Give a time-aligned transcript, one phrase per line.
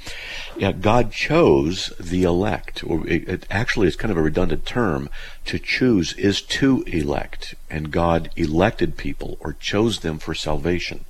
[0.57, 5.09] Yeah, God chose the elect, or it, actually is kind of a redundant term.
[5.45, 11.05] To choose is to elect, and God elected people or chose them for salvation.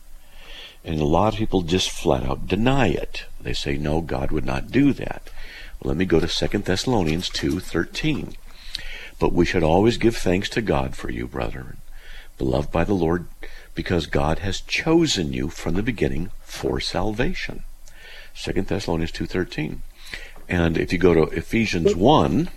[0.83, 3.25] And a lot of people just flat out deny it.
[3.41, 5.29] They say, no, God would not do that.
[5.79, 8.35] Well, let me go to 2 Thessalonians 2.13.
[9.19, 11.77] But we should always give thanks to God for you, brethren,
[12.37, 13.27] beloved by the Lord,
[13.75, 17.63] because God has chosen you from the beginning for salvation.
[18.41, 19.79] 2 Thessalonians 2.13.
[20.47, 22.49] And if you go to Ephesians 1,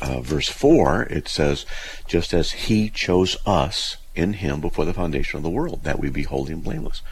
[0.00, 1.66] uh, verse 4, it says,
[2.06, 6.10] just as he chose us in him before the foundation of the world, that we
[6.10, 7.02] be holy and blameless.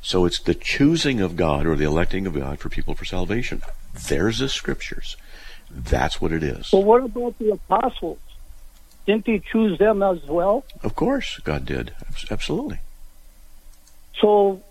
[0.00, 3.62] So it's the choosing of God or the electing of God for people for salvation.
[4.08, 5.16] There's the scriptures.
[5.70, 6.72] That's what it is.
[6.72, 8.18] Well, what about the apostles?
[9.06, 10.64] Didn't he choose them as well?
[10.82, 11.92] Of course, God did.
[12.30, 12.80] Absolutely.
[14.20, 14.62] So,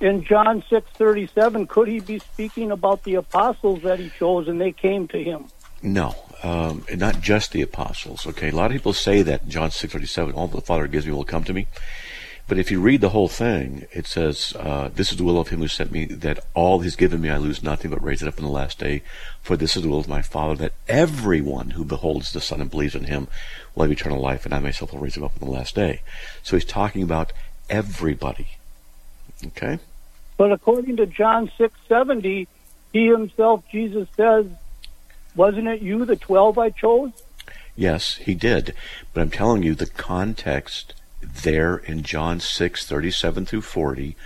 [0.00, 4.48] in John six thirty seven, could he be speaking about the apostles that he chose
[4.48, 5.46] and they came to him?
[5.82, 8.26] No, um, not just the apostles.
[8.26, 11.06] Okay, a lot of people say that John six thirty seven, all the Father gives
[11.06, 11.66] me will come to me.
[12.46, 15.48] But if you read the whole thing, it says, uh, This is the will of
[15.48, 18.28] him who sent me, that all he's given me I lose nothing, but raise it
[18.28, 19.02] up in the last day.
[19.40, 22.70] For this is the will of my Father, that everyone who beholds the Son and
[22.70, 23.28] believes in him
[23.74, 26.02] will have eternal life, and I myself will raise him up in the last day.
[26.42, 27.32] So he's talking about
[27.70, 28.58] everybody.
[29.46, 29.78] Okay?
[30.36, 32.46] But according to John 6:70,
[32.92, 34.46] he himself, Jesus says,
[35.34, 37.10] wasn't it you, the 12 I chose?
[37.76, 38.74] Yes, he did.
[39.12, 40.94] But I'm telling you, the context
[41.42, 44.16] there in John 6, 37 through 40,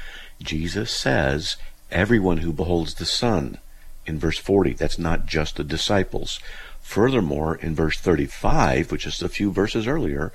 [0.43, 1.57] Jesus says,
[1.91, 3.59] everyone who beholds the Son.
[4.07, 6.41] In verse 40, that's not just the disciples.
[6.81, 10.33] Furthermore, in verse 35, which is a few verses earlier,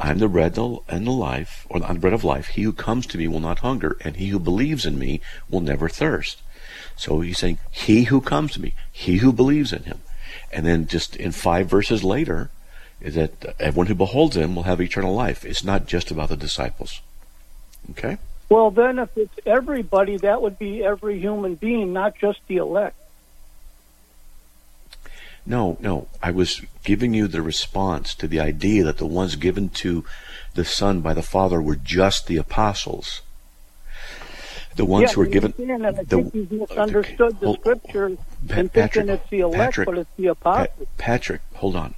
[0.00, 2.48] I'm the bread and the life, or the bread of life.
[2.48, 5.60] He who comes to me will not hunger, and he who believes in me will
[5.60, 6.42] never thirst.
[6.96, 10.00] So he's saying, he who comes to me, he who believes in him.
[10.52, 12.50] And then just in five verses later,
[13.02, 15.44] is that uh, everyone who beholds him will have eternal life.
[15.44, 17.00] It's not just about the disciples.
[17.90, 18.18] Okay?
[18.48, 22.96] Well, then, if it's everybody, that would be every human being, not just the elect.
[25.44, 26.06] No, no.
[26.22, 30.04] I was giving you the response to the idea that the ones given to
[30.54, 33.22] the Son by the Father were just the apostles.
[34.76, 35.54] The ones yeah, who were given.
[35.58, 37.46] And I the, think you've misunderstood okay.
[37.46, 40.78] the scripture pa- and Patrick, thinking it's the elect, Patrick, but it's the apostles.
[40.78, 41.94] Pa- Patrick, hold on.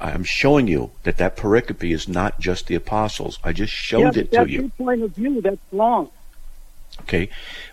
[0.00, 3.38] I'm showing you that that pericope is not just the apostles.
[3.42, 4.60] I just showed it to that's you.
[4.60, 5.40] your point of view.
[5.40, 6.10] That's wrong.
[7.02, 7.28] Okay,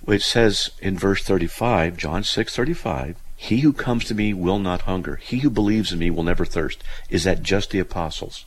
[0.06, 4.82] well, it says in verse 35, John 6:35, "He who comes to me will not
[4.82, 5.18] hunger.
[5.18, 8.46] He who believes in me will never thirst." Is that just the apostles?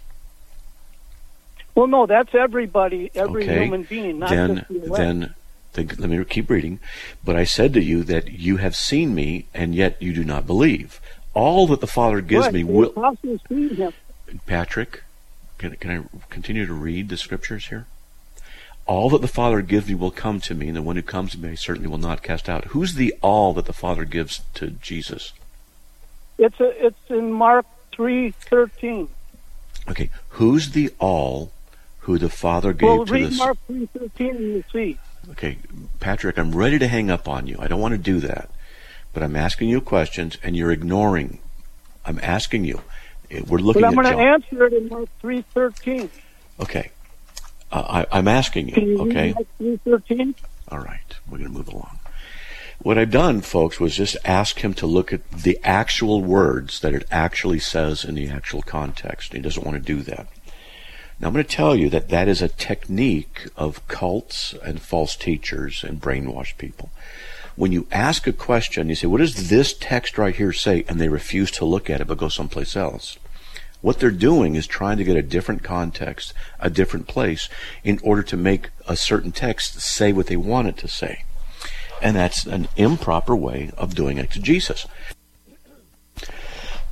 [1.75, 3.65] Well, no, that's everybody, every okay.
[3.65, 5.35] human being, not then, just the then,
[5.75, 6.81] then, let me keep reading.
[7.25, 10.47] But I said to you that you have seen me, and yet you do not
[10.47, 11.01] believe
[11.39, 12.91] all that the Father gives Right, me will.
[12.91, 13.93] apostles seen him.
[14.47, 15.03] Patrick,
[15.57, 17.87] can, can I continue to read the scriptures here?
[18.87, 21.33] all that the Father gives me will come to me, and the one who comes
[21.33, 22.65] to me I certainly will not cast out.
[22.69, 25.35] Who's the all that the Father gives to Jesus?
[26.39, 29.09] It's a, it's in Mark three thirteen.
[29.91, 31.53] Okay, who's the all
[32.01, 34.99] who the Father gave Well, to read the Mark three thirteen and you see.
[35.33, 35.59] Okay,
[36.01, 37.57] Patrick, I'm ready to hang up on you.
[37.61, 38.49] I don't want to do that.
[39.13, 41.41] But I'm asking you questions and you're ignoring.
[42.05, 42.83] I'm asking you.
[43.31, 46.11] Eh, We're looking But I'm at going to answer it in Mark three thirteen.
[46.61, 46.91] Okay.
[47.71, 49.33] Uh, I, I'm asking you okay?
[49.35, 50.35] Mark three thirteen?
[50.71, 51.99] All right, we're going to move along.
[52.81, 56.95] What I've done, folks, was just ask him to look at the actual words that
[56.95, 59.33] it actually says in the actual context.
[59.33, 60.29] He doesn't want to do that.
[61.19, 65.17] Now, I'm going to tell you that that is a technique of cults and false
[65.17, 66.91] teachers and brainwashed people.
[67.59, 70.85] When you ask a question, you say, What does this text right here say?
[70.87, 73.19] And they refuse to look at it but go someplace else.
[73.81, 77.49] What they're doing is trying to get a different context, a different place,
[77.83, 81.25] in order to make a certain text say what they want it to say.
[82.01, 84.87] And that's an improper way of doing exegesis.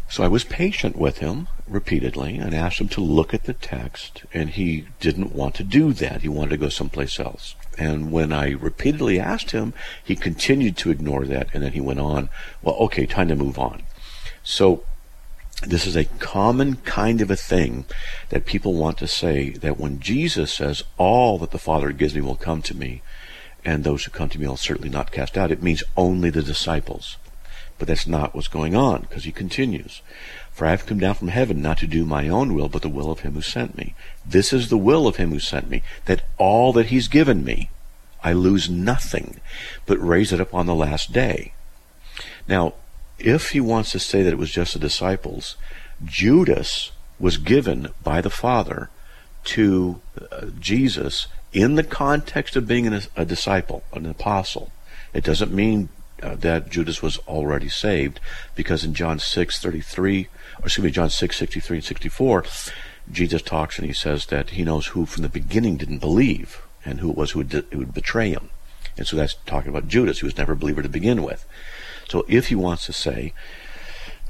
[0.08, 4.24] So I was patient with him repeatedly and asked him to look at the text,
[4.34, 6.22] and he didn't want to do that.
[6.22, 7.54] He wanted to go someplace else.
[7.78, 12.00] And when I repeatedly asked him, he continued to ignore that, and then he went
[12.00, 12.28] on,
[12.62, 13.82] well, okay, time to move on.
[14.42, 14.84] So
[15.62, 17.86] this is a common kind of a thing
[18.28, 22.20] that people want to say that when Jesus says, All that the Father gives me
[22.20, 23.02] will come to me,
[23.64, 26.42] and those who come to me I'll certainly not cast out, it means only the
[26.42, 27.16] disciples.
[27.78, 30.02] But that's not what's going on, because he continues.
[30.56, 32.88] For I have come down from heaven not to do my own will, but the
[32.88, 33.94] will of him who sent me.
[34.24, 37.68] This is the will of him who sent me, that all that he's given me,
[38.24, 39.40] I lose nothing,
[39.84, 41.52] but raise it up on the last day.
[42.48, 42.72] Now,
[43.18, 45.56] if he wants to say that it was just the disciples,
[46.02, 48.88] Judas was given by the Father
[49.44, 50.00] to
[50.32, 54.72] uh, Jesus in the context of being an, a disciple, an apostle.
[55.12, 55.90] It doesn't mean
[56.22, 58.20] uh, that Judas was already saved,
[58.54, 60.28] because in John six thirty three,
[60.60, 62.44] or excuse me, John six sixty three and sixty four,
[63.10, 67.00] Jesus talks and he says that he knows who from the beginning didn't believe and
[67.00, 68.50] who it was who would, who would betray him,
[68.96, 71.44] and so that's talking about Judas, who was never a believer to begin with.
[72.08, 73.32] So if he wants to say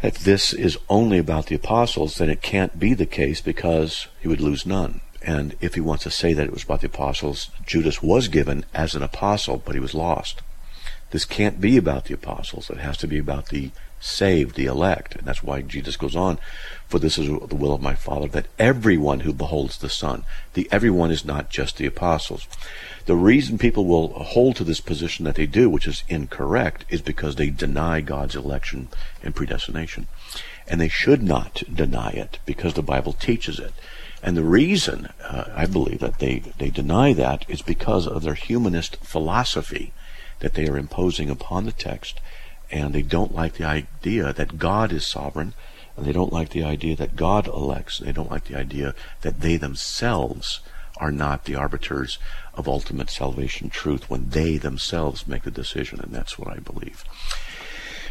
[0.02, 4.28] that this is only about the apostles, then it can't be the case because he
[4.28, 5.00] would lose none.
[5.22, 8.64] And if he wants to say that it was about the apostles, Judas was given
[8.74, 10.42] as an apostle, but he was lost.
[11.16, 12.68] This can't be about the apostles.
[12.68, 13.70] It has to be about the
[14.00, 15.16] saved, the elect.
[15.16, 16.38] And that's why Jesus goes on,
[16.88, 20.68] for this is the will of my Father, that everyone who beholds the Son, the
[20.70, 22.46] everyone is not just the apostles.
[23.06, 27.00] The reason people will hold to this position that they do, which is incorrect, is
[27.00, 28.88] because they deny God's election
[29.22, 30.08] and predestination.
[30.68, 33.72] And they should not deny it because the Bible teaches it.
[34.22, 38.34] And the reason, uh, I believe, that they, they deny that is because of their
[38.34, 39.94] humanist philosophy
[40.40, 42.20] that they are imposing upon the text.
[42.70, 45.54] And they don't like the idea that God is sovereign.
[45.96, 47.98] And they don't like the idea that God elects.
[47.98, 50.60] They don't like the idea that they themselves
[50.98, 52.18] are not the arbiters
[52.54, 56.00] of ultimate salvation truth when they themselves make the decision.
[56.00, 57.04] And that's what I believe.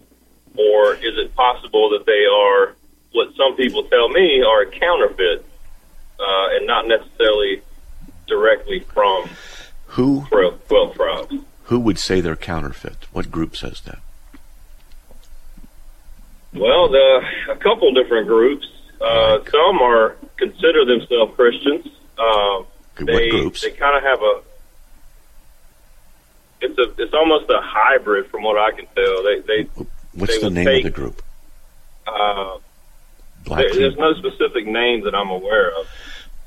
[0.58, 2.76] Or is it possible that they are
[3.12, 5.46] what some people tell me are a counterfeit
[6.20, 7.62] uh, and not necessarily
[8.26, 9.30] directly from
[9.86, 11.34] Who 12, 12 tribes?
[11.72, 12.98] Who would say they're counterfeit?
[13.14, 14.00] What group says that?
[16.54, 18.68] Well, the, a couple different groups.
[19.00, 21.88] Uh, some are consider themselves Christians.
[22.18, 22.64] Uh,
[22.98, 23.62] they what groups?
[23.62, 24.42] they kind of have a.
[26.60, 29.24] It's a it's almost a hybrid from what I can tell.
[29.24, 29.70] They they
[30.14, 31.22] What's they the name take- of the group?
[32.06, 32.58] uh,
[33.46, 35.88] Black, there, there's no specific name that I'm aware of.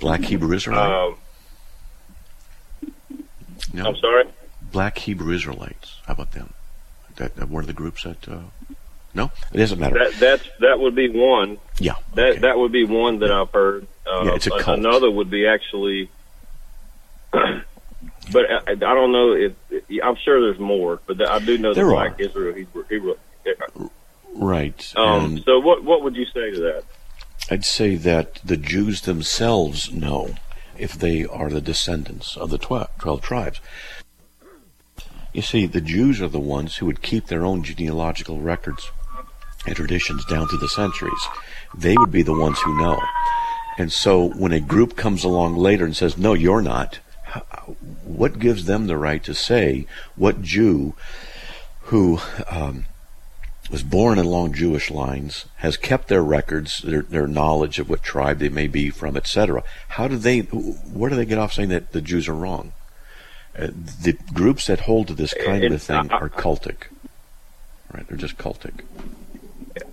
[0.00, 0.92] Black Hebrew Israelite?
[0.92, 1.16] Um,
[3.72, 3.86] no.
[3.86, 4.24] I'm sorry.
[4.74, 6.00] Black Hebrew Israelites.
[6.06, 6.52] How about them?
[7.14, 8.28] That, that one of the groups that.
[8.28, 8.40] Uh,
[9.14, 9.96] no, it doesn't matter.
[9.96, 11.58] That that's that would be one.
[11.78, 11.94] yeah.
[12.14, 12.38] That okay.
[12.40, 13.86] that would be one that I've heard.
[14.04, 14.80] Uh, Yeah, it's a cult.
[14.80, 16.10] Another would be actually,
[17.30, 19.52] but I, I don't know if
[20.02, 21.00] I'm sure there's more.
[21.06, 22.22] But I do know that There Black are.
[22.24, 22.54] Israel.
[22.56, 23.14] Hebrew, Hebrew,
[24.34, 24.92] right.
[24.96, 26.82] um, so what what would you say to that?
[27.48, 30.34] I'd say that the Jews themselves know
[30.76, 33.60] if they are the descendants of the 12, 12 tribes.
[35.34, 38.90] You see, the Jews are the ones who would keep their own genealogical records
[39.66, 41.28] and traditions down through the centuries.
[41.76, 43.02] They would be the ones who know.
[43.76, 47.00] And so when a group comes along later and says, no, you're not,
[48.04, 50.94] what gives them the right to say what Jew
[51.86, 52.86] who um,
[53.70, 58.38] was born along Jewish lines has kept their records, their, their knowledge of what tribe
[58.38, 59.62] they may be from, etc.
[59.88, 60.40] How do they?
[60.40, 62.72] Where do they get off saying that the Jews are wrong?
[63.56, 63.68] Uh,
[64.02, 66.88] the groups that hold to this kind of a thing are cultic,
[67.92, 68.06] right?
[68.08, 68.80] They're just cultic.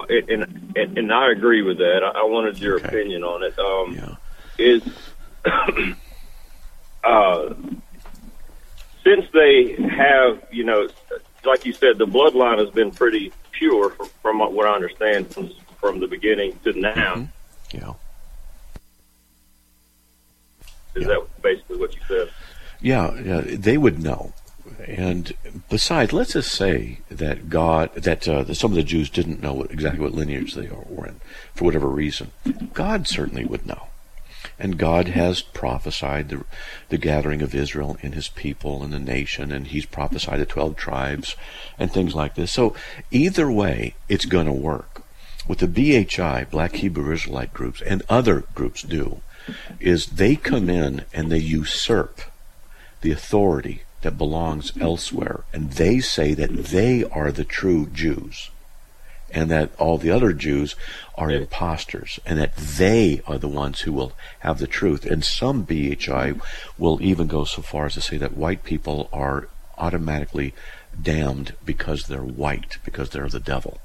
[0.10, 2.04] And, and, and I agree with that.
[2.04, 2.88] I wanted your okay.
[2.88, 3.58] opinion on it.
[3.60, 4.16] Um, yeah.
[4.58, 4.84] Is
[7.04, 7.54] uh,
[9.04, 10.88] since they have, you know,
[11.46, 15.52] like you said, the bloodline has been pretty pure from, from what I understand from,
[15.80, 17.16] from the beginning to now.
[17.16, 17.78] Mm-hmm.
[17.78, 17.94] Yeah.
[20.96, 21.08] Is yeah.
[21.08, 22.30] that basically what you said?
[22.82, 24.34] Yeah, yeah, they would know.
[24.88, 25.34] And
[25.70, 29.72] besides, let's just say that God, that, uh, some of the Jews didn't know what,
[29.72, 31.20] exactly what lineage they were in,
[31.54, 32.32] for whatever reason.
[32.74, 33.88] God certainly would know.
[34.58, 36.44] And God has prophesied the,
[36.90, 40.76] the gathering of Israel in his people and the nation, and he's prophesied the 12
[40.76, 41.36] tribes
[41.78, 42.52] and things like this.
[42.52, 42.76] So
[43.12, 45.04] either way, it's going to work.
[45.48, 49.22] What the BHI, Black Hebrew Israelite groups, and other groups do,
[49.80, 52.22] is they come in and they usurp
[53.02, 58.50] the authority that belongs elsewhere, and they say that they are the true Jews
[59.34, 60.76] and that all the other Jews
[61.16, 65.06] are imposters, and that they are the ones who will have the truth.
[65.06, 66.40] And some BHI
[66.78, 70.54] will even go so far as to say that white people are automatically
[71.02, 73.80] damned because they're white, because they're the devil.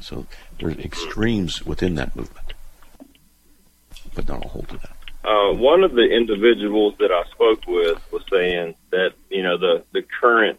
[0.00, 0.26] So
[0.58, 2.52] there are extremes within that movement,
[4.14, 4.97] but not all hold to that.
[5.28, 9.84] Uh, one of the individuals that I spoke with was saying that you know the
[9.92, 10.58] the current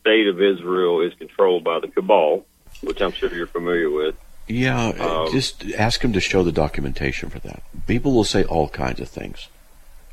[0.00, 2.44] state of Israel is controlled by the cabal,
[2.80, 4.16] which I'm sure you're familiar with.
[4.48, 7.62] Yeah, um, just ask him to show the documentation for that.
[7.86, 9.48] People will say all kinds of things.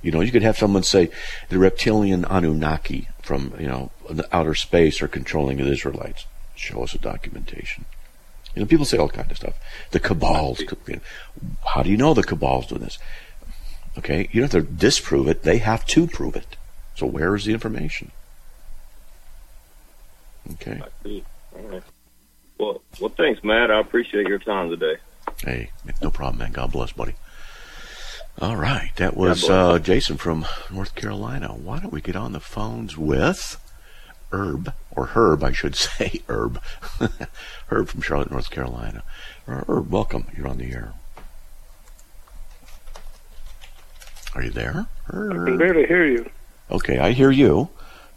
[0.03, 1.09] You know, you could have someone say
[1.49, 6.25] the reptilian Anunnaki from, you know, the outer space are controlling the Israelites.
[6.55, 7.85] Show us a documentation.
[8.55, 9.55] You know, people say all kinds of stuff.
[9.91, 10.61] The cabals.
[11.65, 12.97] How do you know the cabal's doing this?
[13.99, 15.43] Okay, you don't have to disprove it.
[15.43, 16.55] They have to prove it.
[16.95, 18.11] So where is the information?
[20.53, 20.81] Okay.
[22.57, 23.71] Well, well, thanks, Matt.
[23.71, 24.95] I appreciate your time today.
[25.43, 26.53] Hey, no problem, man.
[26.53, 27.15] God bless, buddy.
[28.41, 31.49] All right, that was uh, Jason from North Carolina.
[31.49, 33.59] Why don't we get on the phones with
[34.31, 36.61] Herb, or Herb, I should say, Herb.
[37.67, 39.03] Herb from Charlotte, North Carolina.
[39.45, 40.27] Herb, welcome.
[40.37, 40.93] You're on the air.
[44.35, 44.87] Are you there?
[45.07, 46.29] I can barely hear you.
[46.69, 47.69] Okay, I hear you.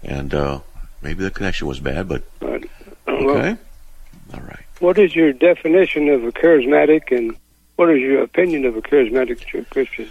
[0.02, 0.60] And uh,
[1.02, 2.68] Maybe the connection was bad, but okay.
[3.06, 3.58] Well,
[4.34, 4.64] All right.
[4.78, 7.36] What is your definition of a charismatic, and
[7.76, 10.08] what is your opinion of a charismatic Christian?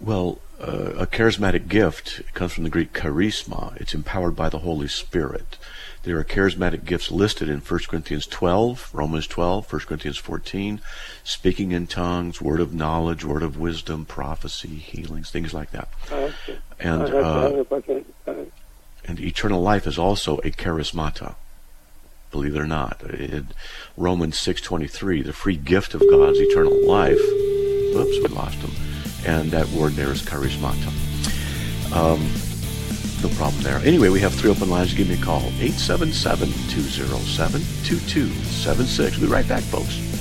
[0.00, 3.80] Well, uh, a charismatic gift comes from the Greek charisma.
[3.80, 5.58] It's empowered by the Holy Spirit.
[6.04, 10.80] There are charismatic gifts listed in 1 Corinthians 12, Romans 12, 1 Corinthians 14,
[11.22, 15.88] speaking in tongues, word of knowledge, word of wisdom, prophecy, healings, things like that.
[16.10, 16.30] Uh,
[16.80, 17.62] and uh,
[19.04, 21.36] and eternal life is also a charismata.
[22.32, 23.48] Believe it or not, in
[23.96, 27.20] Romans six twenty three, the free gift of God's eternal life.
[27.20, 28.72] Oops, we lost him.
[29.24, 30.90] And that word there is charismata.
[31.94, 32.51] Um,
[33.22, 33.78] no problem there.
[33.78, 34.94] Anyway, we have three open lines.
[34.94, 39.18] Give me a call 877 207 2276.
[39.18, 40.11] We'll be right back, folks.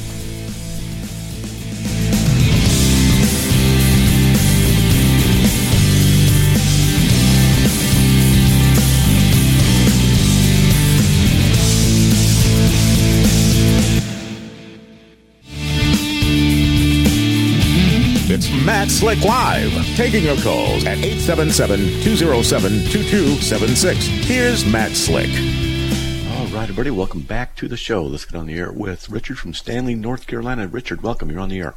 [18.91, 23.95] Slick Live, taking your calls at 877-207-2276.
[24.25, 25.29] Here's Matt Slick.
[25.29, 28.03] All right, everybody, welcome back to the show.
[28.03, 30.67] Let's get on the air with Richard from Stanley, North Carolina.
[30.67, 31.31] Richard, welcome.
[31.31, 31.73] You're on the air.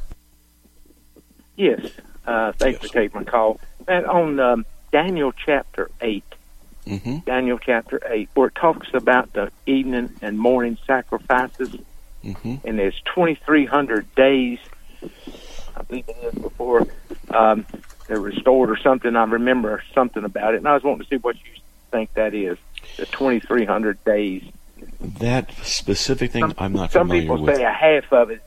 [1.57, 1.87] Yes.
[2.27, 2.91] Uh, thanks yes.
[2.91, 3.61] for taking my call.
[3.87, 6.25] Matt, on um, Daniel chapter 8,
[6.85, 7.19] mm-hmm.
[7.19, 11.77] Daniel chapter 8, where it talks about the evening and morning sacrifices,
[12.25, 12.57] mm-hmm.
[12.67, 14.59] and there's 2,300 days
[15.77, 16.87] I believe it is before
[17.31, 17.67] um,
[18.07, 19.17] they're restored or something.
[19.17, 22.35] I remember something about it, and I was wanting to see what you think that
[22.35, 22.59] is.
[22.97, 24.45] The 2,300 days.
[25.01, 27.39] That specific thing, some, I'm not familiar with.
[27.39, 28.43] Some people say a half of it.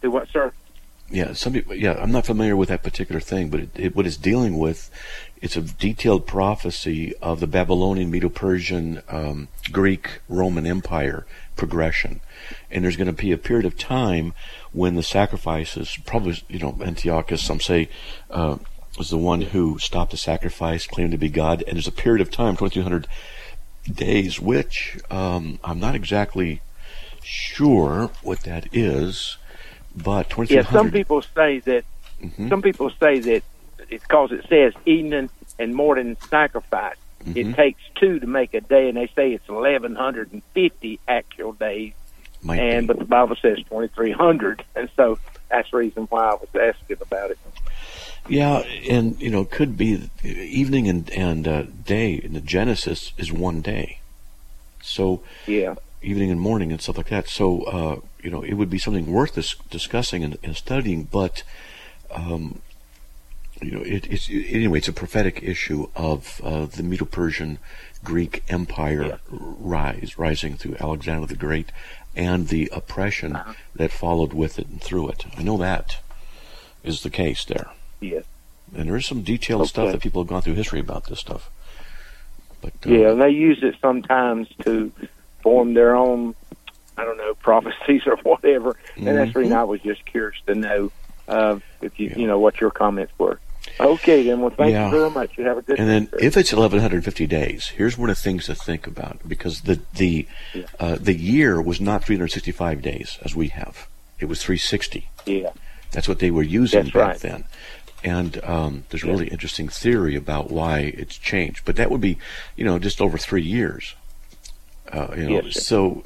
[0.00, 0.52] Do what, sir?
[1.10, 4.06] Yeah, some people, yeah, I'm not familiar with that particular thing, but it, it, what
[4.06, 4.90] it's dealing with,
[5.42, 12.20] it's a detailed prophecy of the Babylonian, Medo-Persian, um, Greek, Roman Empire progression,
[12.70, 14.32] and there's going to be a period of time
[14.72, 17.88] when the sacrifices, probably, you know, Antiochus, some say,
[18.30, 18.56] uh,
[18.96, 22.22] was the one who stopped the sacrifice, claimed to be God, and there's a period
[22.22, 23.06] of time, 2300
[23.92, 26.62] days, which um, I'm not exactly
[27.22, 29.36] sure what that is
[29.94, 30.64] but 2300.
[30.64, 31.84] yeah, some people say that.
[32.22, 32.48] Mm-hmm.
[32.48, 33.42] Some people say that
[34.00, 36.96] because it says evening and morning sacrifice.
[37.24, 37.38] Mm-hmm.
[37.38, 40.98] It takes two to make a day, and they say it's eleven hundred and fifty
[41.06, 41.92] actual days.
[42.42, 42.94] Might and be.
[42.94, 45.18] but the Bible says twenty three hundred, and so
[45.48, 47.38] that's the reason why I was asking about it.
[48.28, 48.58] Yeah,
[48.88, 53.60] and you know, could be evening and and uh, day in the Genesis is one
[53.60, 54.00] day.
[54.82, 57.28] So yeah, evening and morning and stuff like that.
[57.28, 61.04] So uh, you know, it would be something worth dis- discussing and, and, studying.
[61.04, 61.42] But
[62.10, 62.60] um,
[63.62, 64.78] you know, it, it's anyway.
[64.78, 67.58] It's a prophetic issue of uh, the Medo-Persian
[68.04, 69.16] Greek Empire yeah.
[69.30, 71.70] rise, rising through Alexander the Great,
[72.16, 73.52] and the oppression uh-huh.
[73.76, 75.24] that followed with it and through it.
[75.36, 75.98] I know that
[76.82, 77.70] is the case there.
[78.00, 78.24] Yes.
[78.74, 79.68] And there is some detailed okay.
[79.68, 81.50] stuff that people have gone through history about this stuff.
[82.60, 84.92] But uh, yeah, they use it sometimes to
[85.42, 86.34] form their own,
[86.96, 88.72] I don't know, prophecies or whatever.
[88.72, 89.08] Mm-hmm.
[89.08, 90.92] And that's the reason I was just curious to know
[91.28, 92.18] uh, if you, yeah.
[92.18, 93.38] you know, what your comments were.
[93.80, 94.40] Okay, then.
[94.40, 94.86] Well, thank yeah.
[94.86, 95.36] you very much.
[95.38, 95.78] You have a good.
[95.78, 99.62] And then, if it's 1150 days, here's one of the things to think about because
[99.62, 100.64] the the yeah.
[100.78, 103.88] uh, the year was not 365 days as we have;
[104.18, 105.08] it was 360.
[105.26, 105.50] Yeah,
[105.90, 107.20] that's what they were using that's back right.
[107.20, 107.44] then.
[108.04, 112.18] And um, there's a really interesting theory about why it's changed, but that would be,
[112.56, 113.94] you know, just over three years.
[114.90, 116.02] Uh, you know, yes, so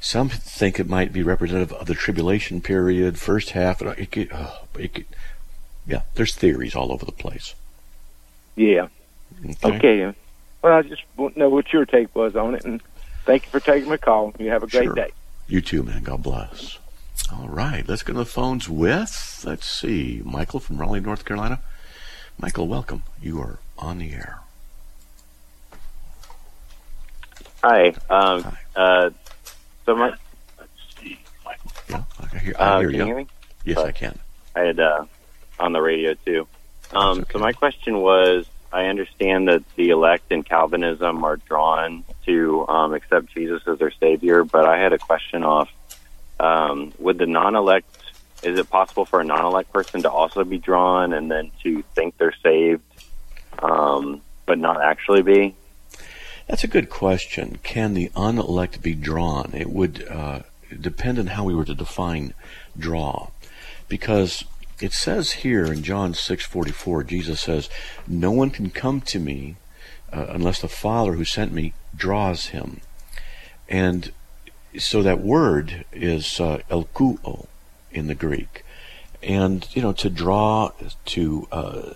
[0.00, 3.82] some think it might be representative of the tribulation period, first half.
[3.82, 5.06] It could, oh, it could,
[5.86, 7.54] yeah, there's theories all over the place.
[8.56, 8.88] Yeah.
[9.64, 10.04] Okay.
[10.04, 10.18] okay.
[10.62, 12.80] Well, I just want to know what your take was on it, and
[13.24, 14.32] thank you for taking my call.
[14.38, 14.94] You have a great sure.
[14.94, 15.10] day.
[15.48, 16.02] You too, man.
[16.02, 16.78] God bless.
[17.32, 21.60] All right, let's go to the phones with, let's see, Michael from Raleigh, North Carolina.
[22.38, 23.02] Michael, welcome.
[23.20, 24.40] You are on the air.
[27.62, 27.88] Hi.
[28.10, 28.58] Um, Hi.
[28.74, 29.10] Uh,
[29.86, 30.14] so my.
[31.88, 33.04] Yeah, I hear, I uh, hear can you.
[33.06, 33.26] hear me?
[33.64, 34.18] Yes, but I can.
[34.56, 35.04] I had uh,
[35.58, 36.46] on the radio too.
[36.92, 37.32] Um, okay.
[37.32, 42.94] So my question was: I understand that the elect in Calvinism are drawn to um,
[42.94, 45.70] accept Jesus as their savior, but I had a question off:
[46.40, 47.86] um, Would the non-elect?
[48.42, 52.18] Is it possible for a non-elect person to also be drawn and then to think
[52.18, 52.82] they're saved,
[53.60, 55.54] um, but not actually be?
[56.48, 57.58] That's a good question.
[57.62, 59.52] Can the unelect be drawn?
[59.54, 60.40] It would uh,
[60.80, 62.34] depend on how we were to define
[62.76, 63.28] draw,
[63.88, 64.44] because
[64.82, 67.70] it says here in John six forty four, Jesus says,
[68.06, 69.56] "No one can come to me
[70.12, 72.80] uh, unless the Father who sent me draws him,"
[73.68, 74.12] and
[74.78, 77.46] so that word is uh, elkuo
[77.92, 78.64] in the Greek,
[79.22, 80.72] and you know to draw
[81.06, 81.94] to uh,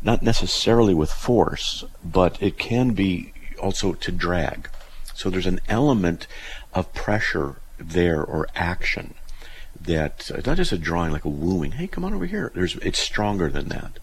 [0.00, 4.68] not necessarily with force, but it can be also to drag.
[5.14, 6.28] So there's an element
[6.74, 9.14] of pressure there or action
[9.86, 11.72] that uh, not just a drawing like a wooing.
[11.72, 12.52] Hey, come on over here.
[12.54, 13.98] There's it's stronger than that.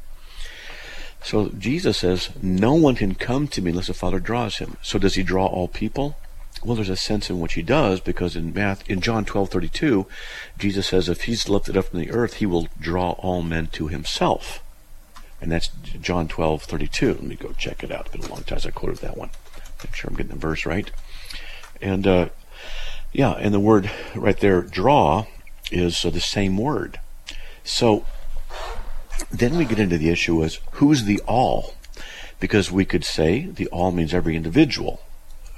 [1.24, 5.00] So Jesus says, "No one can come to me unless the Father draws him." So
[5.00, 6.18] does he draw all people?
[6.64, 10.08] Well, there's a sense in which he does because in Math in John 12:32,
[10.58, 13.88] Jesus says, "If he's lifted up from the earth, he will draw all men to
[13.88, 14.64] himself."
[15.44, 15.68] and that's
[16.02, 17.08] John 12, 32.
[17.16, 18.06] Let me go check it out.
[18.06, 19.30] It's been a long time since I quoted that one.
[19.84, 20.90] Make sure I'm getting the verse right.
[21.82, 22.30] And uh,
[23.12, 25.26] yeah, and the word right there, draw,
[25.74, 27.00] is uh, the same word.
[27.64, 28.06] So
[29.32, 31.76] then we get into the issue is who's the all?
[32.40, 35.02] Because we could say the all means every individual.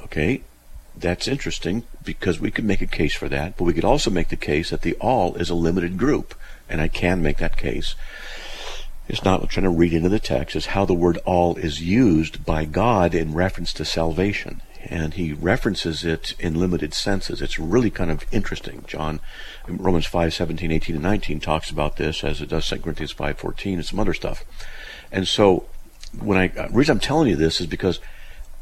[0.03, 0.43] Okay,
[0.95, 4.29] that's interesting because we could make a case for that, but we could also make
[4.29, 6.35] the case that the all is a limited group,
[6.69, 7.95] and I can make that case.
[9.07, 10.55] It's not trying to read into the text.
[10.55, 14.61] It's how the word all is used by God in reference to salvation.
[14.87, 17.41] And he references it in limited senses.
[17.41, 18.83] It's really kind of interesting.
[18.87, 19.19] John,
[19.67, 23.37] Romans 5, 17, 18, and 19 talks about this as it does 2 Corinthians 5,
[23.37, 24.43] 14 and some other stuff.
[25.11, 25.65] And so
[26.19, 27.99] when I, the reason I'm telling you this is because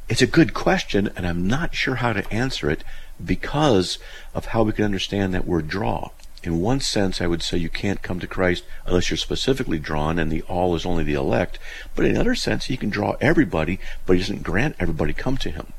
[0.09, 2.83] it's a good question and I'm not sure how to answer it
[3.23, 3.99] because
[4.33, 6.11] of how we can understand that word draw
[6.43, 10.19] in one sense, I would say you can't come to Christ unless you're specifically drawn,
[10.19, 11.57] and the all is only the elect.
[11.95, 15.49] But in another sense, he can draw everybody, but he doesn't grant everybody come to
[15.49, 15.71] him.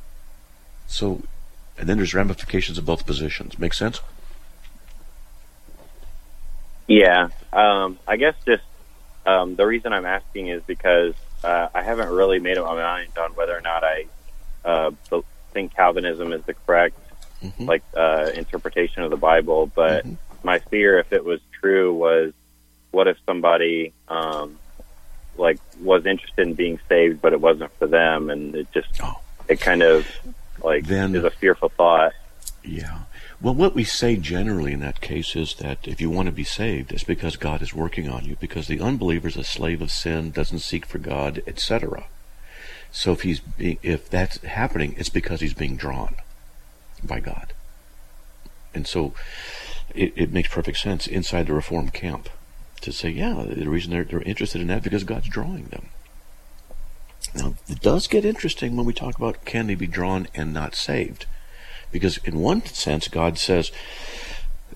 [0.87, 1.23] So,
[1.79, 3.59] and then there's ramifications of both positions.
[3.59, 4.01] Make sense?
[6.87, 8.63] Yeah, um, I guess just
[9.27, 13.17] um, the reason I'm asking is because uh, I haven't really made up my mind
[13.19, 14.07] on whether or not I
[14.65, 14.91] uh,
[15.53, 16.99] think Calvinism is the correct
[17.43, 17.65] mm-hmm.
[17.65, 19.67] like uh, interpretation of the Bible.
[19.67, 20.15] But mm-hmm.
[20.43, 22.33] my fear, if it was true, was
[22.91, 24.59] what if somebody um,
[25.37, 29.21] like was interested in being saved, but it wasn't for them, and it just oh.
[29.49, 30.07] it kind of
[30.65, 32.13] like then, is a fearful thought.
[32.65, 33.01] Yeah.
[33.41, 36.45] Well, what we say generally in that case is that if you want to be
[36.45, 39.91] saved, it's because God is working on you, because the unbeliever is a slave of
[39.91, 42.07] sin, doesn't seek for God, etc.
[42.91, 46.15] So if he's being, if that's happening, it's because he's being drawn
[47.03, 47.53] by God.
[48.73, 49.15] And so
[49.95, 52.29] it, it makes perfect sense inside the Reformed camp
[52.81, 55.89] to say, yeah, the reason they're, they're interested in that because God's drawing them.
[57.35, 60.75] Now, it does get interesting when we talk about can they be drawn and not
[60.75, 61.27] saved.
[61.91, 63.71] Because in one sense, God says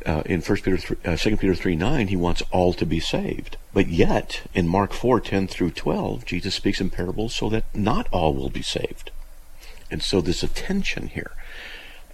[0.07, 3.01] uh, in First Peter, 3, uh, 2 Peter 3 9, he wants all to be
[3.01, 3.57] saved.
[3.73, 8.09] But yet, in Mark 4 10 through 12, Jesus speaks in parables so that not
[8.12, 9.11] all will be saved.
[9.90, 11.33] And so there's a tension here.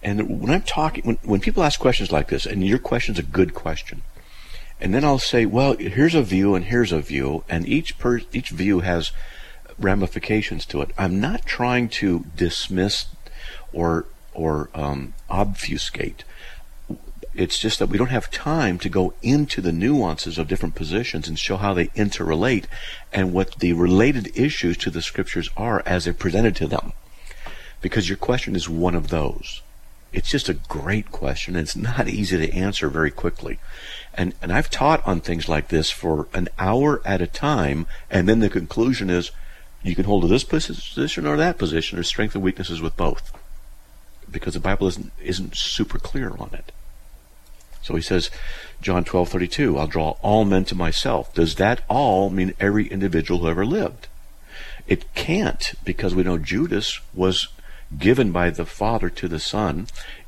[0.03, 3.23] And when I'm talking, when, when people ask questions like this, and your question's a
[3.23, 4.03] good question,
[4.81, 8.21] and then I'll say, well, here's a view and here's a view, and each per,
[8.33, 9.13] each view has
[9.79, 10.91] ramifications to it.
[10.99, 13.07] I'm not trying to dismiss
[13.73, 16.25] or or um, obfuscate.
[17.35, 21.27] It's just that we don't have time to go into the nuances of different positions
[21.27, 22.67] and show how they interrelate
[23.13, 26.93] and what the related issues to the scriptures are as they're presented to them.
[27.81, 29.63] Because your question is one of those.
[30.13, 33.59] It's just a great question, and it's not easy to answer very quickly.
[34.15, 38.29] And, and I've taught on things like this for an hour at a time, and
[38.29, 39.33] then the conclusion is
[39.85, 43.33] you can hold to this position or that position, or strength and weaknesses with both.
[44.31, 46.73] Because the Bible isn't, isn't super clear on it.
[47.83, 48.31] So he says,
[48.81, 51.35] John 12:32, I'll draw all men to myself.
[51.35, 54.09] Does that all mean every individual who ever lived?
[54.87, 57.49] It can't because we know Judas was
[57.99, 59.87] given by the Father to the Son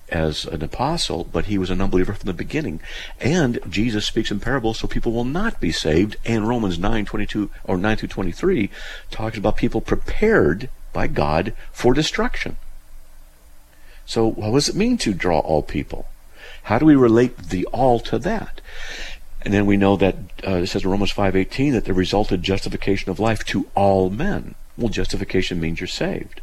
[0.08, 2.80] as an apostle, but he was an unbeliever from the beginning.
[3.20, 6.16] And Jesus speaks in parables so people will not be saved.
[6.24, 8.70] And Romans 9, 22, or 9 through 23
[9.10, 12.56] talks about people prepared by God for destruction.
[14.06, 16.06] So what does it mean to draw all people?
[16.64, 18.60] How do we relate the all to that?
[19.42, 20.16] And then we know that
[20.46, 24.54] uh, it says in Romans 5:18 that the resulted justification of life to all men.
[24.76, 26.40] Well, justification means you're saved.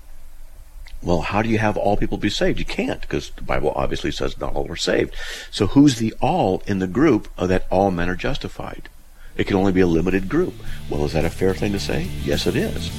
[1.04, 2.60] Well, how do you have all people be saved?
[2.60, 5.14] You can't, because the Bible obviously says not all are saved.
[5.52, 8.90] So who's the all in the group that all men are justified?
[9.36, 10.54] It can only be a limited group.
[10.90, 12.04] Well, is that a fair thing to say?
[12.24, 12.90] Yes, it is.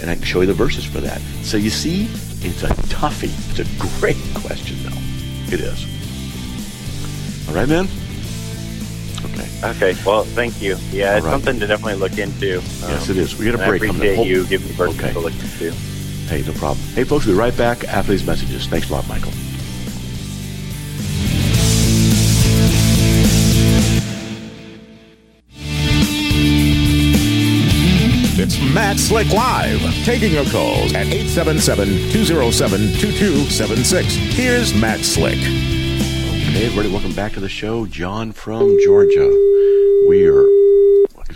[0.00, 1.20] And I can show you the verses for that.
[1.42, 2.04] So you see,
[2.46, 3.32] it's a toughie.
[3.50, 5.54] It's a great question, though.
[5.54, 5.86] It is.
[7.48, 7.86] All right, man?
[9.24, 9.48] Okay.
[9.62, 10.02] Okay.
[10.04, 10.76] Well, thank you.
[10.90, 11.32] Yeah, it's right.
[11.32, 12.58] something to definitely look into.
[12.58, 13.38] Um, yes, it is.
[13.38, 13.82] We got a break.
[13.82, 15.12] I appreciate you giving me verses okay.
[15.12, 15.93] to look into.
[16.28, 16.78] Hey, no problem.
[16.94, 18.66] Hey, folks, we'll be right back after these messages.
[18.66, 19.32] Thanks a lot, Michael.
[28.36, 34.04] It's Matt Slick Live, taking your calls at 877-207-2276.
[34.32, 35.38] Here's Matt Slick.
[35.38, 37.86] Hey, everybody, welcome back to the show.
[37.86, 39.30] John from Georgia.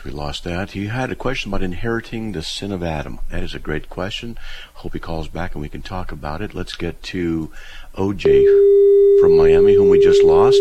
[0.08, 0.70] We lost that.
[0.70, 3.18] He had a question about inheriting the sin of Adam.
[3.30, 4.38] That is a great question.
[4.76, 6.54] Hope he calls back and we can talk about it.
[6.54, 7.52] Let's get to
[7.94, 10.56] OJ from Miami, whom we just lost.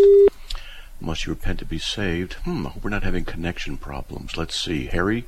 [0.99, 2.33] Must you repent to be saved?
[2.43, 4.35] Hmm, I hope we're not having connection problems.
[4.35, 4.87] Let's see.
[4.87, 5.23] Harry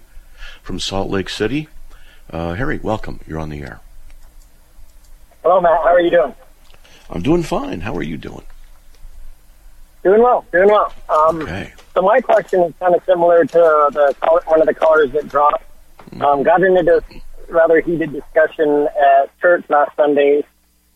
[0.62, 1.70] from Salt Lake City.
[2.30, 3.22] Uh, Harry, welcome.
[3.26, 3.80] You're on the air.
[5.44, 5.80] Hello, Matt.
[5.82, 6.36] How are you doing?
[7.10, 7.80] I'm doing fine.
[7.80, 8.44] How are you doing?
[10.04, 10.94] Doing well, doing well.
[11.08, 11.72] Um, okay.
[11.94, 15.64] So my question is kind of similar to the one of the callers that dropped.
[16.22, 20.44] Um, got into this rather heated discussion at church last Sunday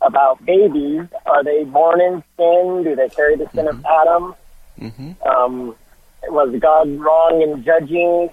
[0.02, 1.02] about babies.
[1.26, 2.84] Are they born in sin?
[2.84, 3.80] Do they carry the sin mm-hmm.
[3.80, 4.36] of Adam?
[4.80, 5.28] Mm-hmm.
[5.28, 5.76] Um,
[6.28, 8.30] was God wrong in judging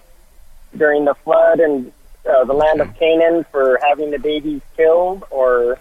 [0.76, 1.92] during the flood and
[2.28, 5.24] uh, the land of Canaan for having the babies killed?
[5.30, 5.72] Or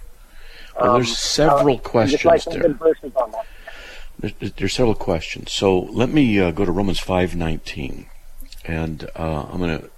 [0.77, 2.61] um, well, there's several uh, questions like there.
[2.61, 3.45] Good verses on that.
[4.19, 5.51] There's, there's several questions.
[5.51, 8.05] So let me uh, go to Romans 5:19,
[8.65, 9.89] and uh, I'm going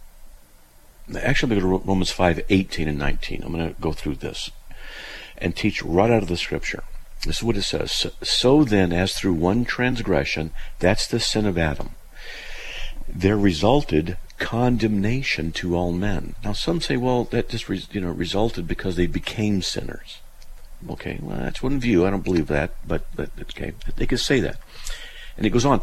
[1.11, 3.43] to actually go to Romans 5:18 and 19.
[3.43, 4.51] I'm going to go through this
[5.37, 6.83] and teach right out of the Scripture.
[7.25, 7.91] This is what it says.
[7.91, 11.91] So, so then, as through one transgression, that's the sin of Adam,
[13.07, 16.35] there resulted condemnation to all men.
[16.43, 20.20] Now, some say, well, that just you know resulted because they became sinners.
[20.89, 22.05] Okay, well, that's one view.
[22.05, 24.57] I don't believe that, but, but okay, they could say that.
[25.37, 25.81] And it goes on.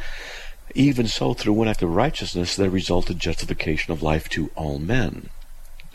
[0.74, 5.30] Even so, through one act of righteousness, there resulted justification of life to all men.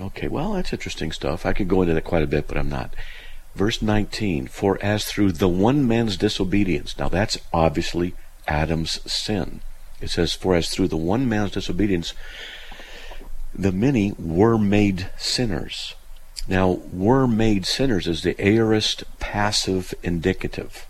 [0.02, 1.46] Okay, well, that's interesting stuff.
[1.46, 2.96] I could go into that quite a bit, but I'm not.
[3.56, 8.16] Verse 19, for as through the one man's disobedience, now that's obviously
[8.48, 9.62] Adam's sin.
[10.02, 12.14] It says, for as through the one man's disobedience,
[13.54, 15.94] the many were made sinners.
[16.48, 20.86] Now, were made sinners is the aorist passive indicative.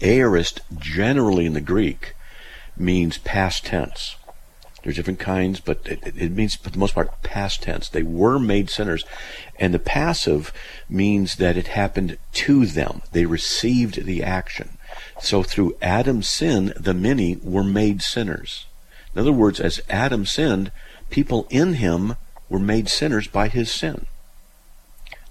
[0.00, 2.14] Aorist, generally in the Greek,
[2.76, 4.16] means past tense.
[4.82, 7.88] There's different kinds, but it, it, means, for the most part, past tense.
[7.88, 9.04] They were made sinners.
[9.58, 10.52] And the passive
[10.88, 13.02] means that it happened to them.
[13.12, 14.78] They received the action.
[15.20, 18.66] So through Adam's sin, the many were made sinners.
[19.14, 20.72] In other words, as Adam sinned,
[21.10, 22.16] people in him
[22.48, 24.06] were made sinners by his sin.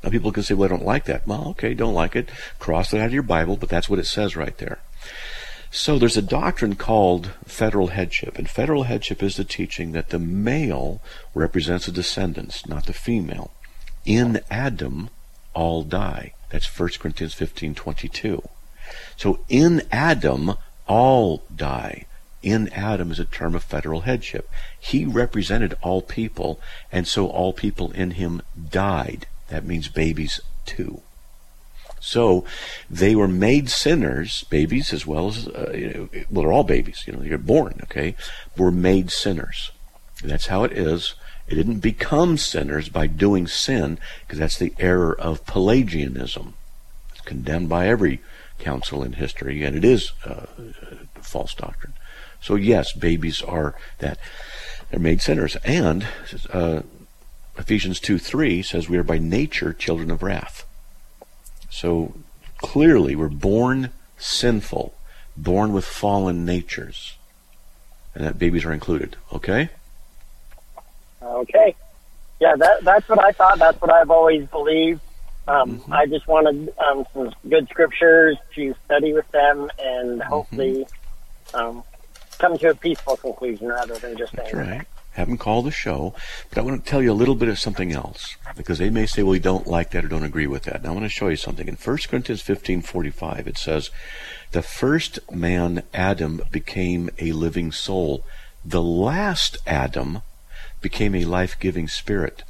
[0.04, 1.28] Now people can say, well, I don't like that.
[1.28, 2.30] Well, okay, don't like it.
[2.58, 4.80] Cross it out of your Bible, but that's what it says right there.
[5.72, 10.18] So there's a doctrine called federal headship, and federal headship is the teaching that the
[10.18, 11.00] male
[11.36, 13.52] represents the descendants, not the female.
[14.04, 15.10] In Adam,
[15.54, 16.34] all die.
[16.50, 18.50] That's 1 Corinthians 15:22.
[19.16, 20.56] So in Adam,
[20.88, 22.06] all die.
[22.42, 24.50] In Adam is a term of federal headship.
[24.80, 26.60] He represented all people,
[26.92, 29.28] and so all people in him died.
[29.50, 31.02] That means babies too.
[32.00, 32.46] So
[32.90, 37.20] they were made sinners, babies as well as, uh, well, they're all babies, you know,
[37.20, 38.16] they're born, okay,
[38.58, 39.72] were made sinners.
[40.24, 41.16] That's how it is.
[41.48, 46.54] It didn't become sinners by doing sin, because that's the error of Pelagianism.
[47.12, 48.22] It's condemned by every
[48.60, 50.46] council in history, and it is uh,
[51.22, 51.94] false doctrine.
[52.42, 54.20] So yes, babies are that.
[54.90, 55.56] They're made sinners.
[55.64, 56.08] And
[56.52, 56.82] uh,
[57.60, 60.66] Ephesians 2 3 says we are by nature children of wrath.
[61.70, 62.14] So
[62.58, 64.94] clearly, we're born sinful,
[65.36, 67.18] born with fallen natures,
[68.16, 69.18] and that babies are included.
[69.34, 69.70] Okay.
[71.22, 71.76] Okay.
[72.40, 73.60] Yeah, that that's what I thought.
[73.60, 75.02] That's what I've always believed.
[75.48, 75.94] Um, mm-hmm.
[75.94, 80.30] I just wanted um, some good scriptures to study with them and mm-hmm.
[80.30, 80.88] hopefully
[81.48, 81.58] mm-hmm.
[81.58, 81.84] um,
[82.38, 84.70] come to a peaceful conclusion rather than just That's saying.
[84.70, 84.88] right
[85.20, 86.14] have them call the show.
[86.50, 89.06] But I want to tell you a little bit of something else because they may
[89.06, 90.82] say, well, we don't like that or don't agree with that.
[90.82, 91.68] Now I want to show you something.
[91.68, 93.92] In 1 Corinthians 15:45, it says,
[94.52, 98.26] "The first man, Adam, became a living soul.
[98.66, 100.22] The last Adam
[100.82, 102.44] became a life-giving spirit.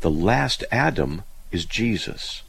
[0.00, 2.42] The last Adam is Jesus."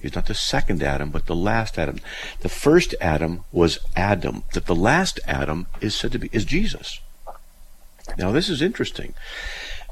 [0.00, 1.98] He's not the second Adam, but the last Adam.
[2.40, 4.44] The first Adam was Adam.
[4.52, 7.00] That the last Adam is said to be is Jesus.
[8.18, 9.14] Now, this is interesting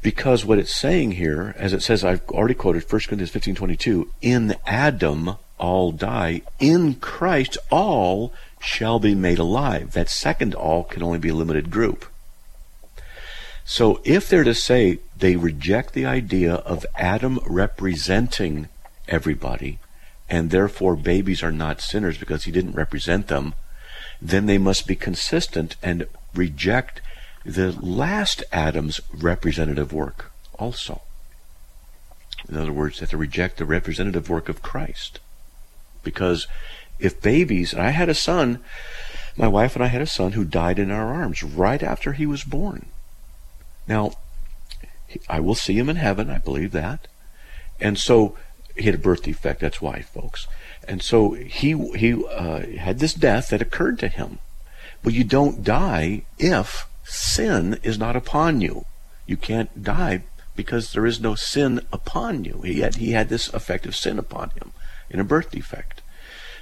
[0.02, 4.54] because what it's saying here, as it says, I've already quoted 1 Corinthians 15:22, in
[4.66, 9.92] Adam all die, in Christ all shall be made alive.
[9.92, 12.06] That second all can only be a limited group.
[13.64, 18.68] So if they're to say they reject the idea of Adam representing
[19.08, 19.78] everybody,
[20.28, 23.54] and therefore babies are not sinners because he didn't represent them,
[24.20, 27.00] then they must be consistent and reject
[27.44, 31.02] the last Adam's representative work also.
[32.48, 35.20] In other words, that to reject the representative work of Christ.
[36.02, 36.46] Because
[36.98, 38.60] if babies, I had a son,
[39.36, 42.26] my wife and I had a son who died in our arms right after he
[42.26, 42.86] was born.
[43.88, 44.12] Now,
[45.28, 47.08] I will see him in heaven, I believe that.
[47.80, 48.36] And so
[48.76, 50.46] he had a birth defect, that's why, folks.
[50.86, 54.38] And so he he uh, had this death that occurred to him.
[55.02, 58.86] But you don't die if sin is not upon you.
[59.26, 60.24] You can't die
[60.56, 62.62] because there is no sin upon you.
[62.64, 64.72] Yet he had this effect of sin upon him
[65.10, 66.02] in a birth defect.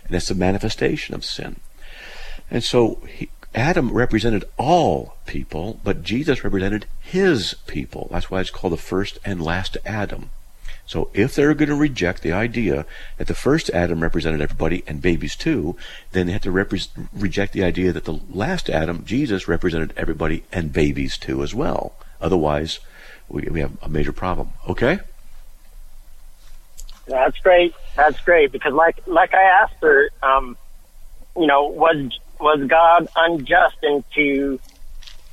[0.07, 1.57] And it's a manifestation of sin.
[2.51, 8.09] And so he, Adam represented all people, but Jesus represented his people.
[8.11, 10.31] That's why it's called the first and last Adam.
[10.93, 12.85] So if they're going to reject the idea
[13.17, 15.75] that the first Adam represented everybody and babies too,
[16.11, 20.45] then they have to repre- reject the idea that the last Adam, Jesus, represented everybody
[20.53, 21.95] and babies too as well.
[22.21, 22.79] Otherwise,
[23.27, 24.51] we, we have a major problem.
[24.69, 24.99] Okay?
[27.07, 27.75] That's great.
[27.97, 30.59] That's great because, like, like I asked her, um,
[31.39, 34.61] you know, was was God unjust into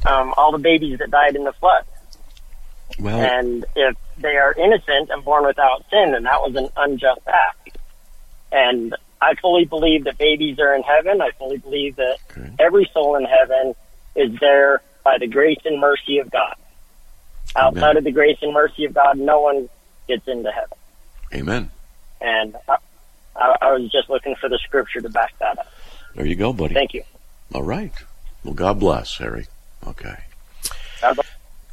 [0.07, 1.83] um, all the babies that died in the flood?
[2.99, 7.21] Well, and if they are innocent and born without sin, then that was an unjust
[7.27, 7.77] act.
[8.51, 11.21] And I fully believe that babies are in heaven.
[11.21, 12.51] I fully believe that okay.
[12.59, 13.75] every soul in heaven
[14.15, 16.55] is there by the grace and mercy of God.
[17.55, 17.97] Outside Amen.
[17.97, 19.69] of the grace and mercy of God, no one
[20.07, 20.77] gets into heaven.
[21.33, 21.71] Amen.
[22.21, 22.77] And I,
[23.35, 25.71] I, I was just looking for the scripture to back that up.
[26.15, 26.73] There you go, buddy.
[26.73, 27.03] Thank you.
[27.53, 27.93] All right.
[28.43, 29.47] Well, God bless, Harry.
[29.85, 30.17] Okay.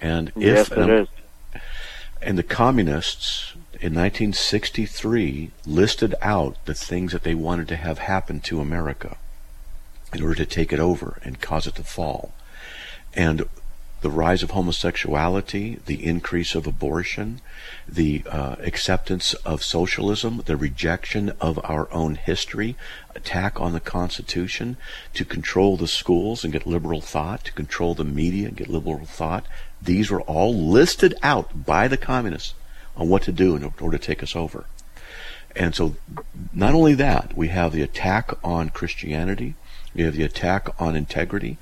[0.00, 1.08] and Yes, if it is.
[2.20, 8.40] and the communists in 1963 listed out the things that they wanted to have happen
[8.40, 9.16] to America
[10.12, 12.32] in order to take it over and cause it to fall.
[13.14, 13.48] And
[14.00, 17.40] the rise of homosexuality, the increase of abortion,
[17.88, 22.76] the uh, acceptance of socialism, the rejection of our own history,
[23.14, 24.76] attack on the Constitution,
[25.14, 29.04] to control the schools and get liberal thought, to control the media and get liberal
[29.04, 29.46] thought.
[29.82, 32.54] These were all listed out by the communists
[32.96, 34.66] on what to do in order to take us over.
[35.56, 35.96] And so,
[36.52, 39.54] not only that, we have the attack on Christianity,
[39.98, 41.58] we have the attack on integrity,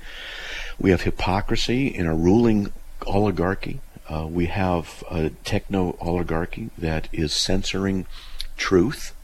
[0.77, 2.71] we have hypocrisy in a ruling
[3.07, 8.05] oligarchy, uh, we have a techno oligarchy that is censoring
[8.55, 9.15] truth,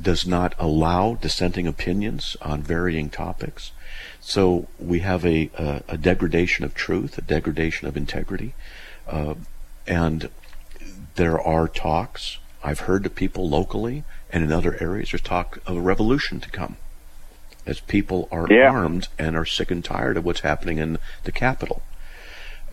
[0.00, 3.72] does not allow dissenting opinions on varying topics.
[4.20, 8.54] So we have a, a, a degradation of truth, a degradation of integrity,
[9.08, 9.34] uh,
[9.88, 10.30] and
[11.16, 12.38] there are talks.
[12.62, 16.48] I've heard to people locally and in other areas, there's talk of a revolution to
[16.48, 16.76] come
[17.66, 18.70] as people are Yeah.
[18.70, 21.82] armed and are sick and tired of what's happening in the Capitol.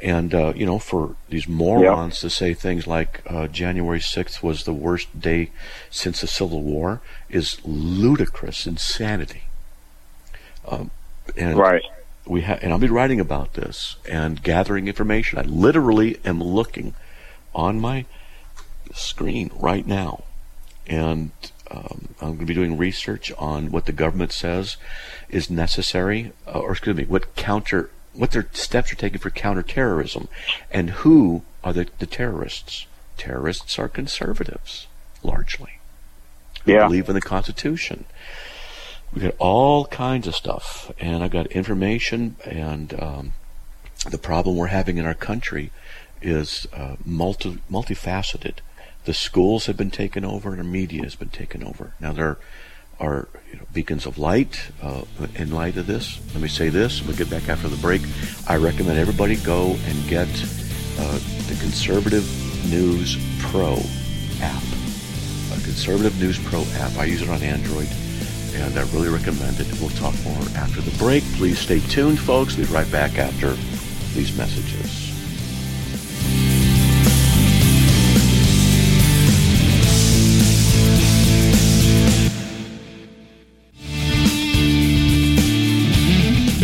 [0.02, 4.64] And, uh, you know, for these morons to say things like uh, January 6th was
[4.64, 5.52] the worst day
[5.90, 9.44] since the Civil War is ludicrous insanity.
[10.66, 10.92] Um,
[11.36, 11.82] and Right.
[12.26, 15.38] we ha- and I'll be writing about this and gathering information.
[15.38, 16.94] I literally am looking
[17.54, 18.06] on my
[18.94, 20.24] screen right now,
[20.90, 21.32] and
[21.72, 24.76] um, I'm going to be doing research on what the government says
[25.30, 30.28] is necessary, uh, or excuse me, what counter, what their steps are taking for counterterrorism,
[30.72, 32.88] and who are the, the terrorists.
[33.18, 34.88] Terrorists are conservatives,
[35.24, 35.80] largely,
[36.66, 36.86] who Yeah.
[36.86, 38.06] believe in the Constitution.
[39.14, 42.36] We got all kinds of stuff, and I've got information.
[42.46, 43.32] And um,
[44.10, 45.72] the problem we're having in our country
[46.22, 48.56] is uh, multi multifaceted.
[49.10, 51.96] The schools have been taken over, and our media has been taken over.
[52.00, 52.38] Now there
[53.00, 55.02] are you know, beacons of light uh,
[55.34, 56.20] in light of this.
[56.34, 57.02] Let me say this.
[57.02, 58.04] We'll get back after the break.
[58.48, 61.18] I recommend everybody go and get uh,
[61.48, 62.24] the Conservative
[62.70, 63.82] News Pro
[64.42, 64.62] app.
[65.54, 66.96] A Conservative News Pro app.
[67.00, 67.90] I use it on Android
[68.54, 69.66] and I really recommend it.
[69.82, 71.24] We'll talk more after the break.
[71.38, 72.58] Please stay tuned, folks.
[72.58, 73.54] We'll be right back after
[74.14, 74.99] these messages.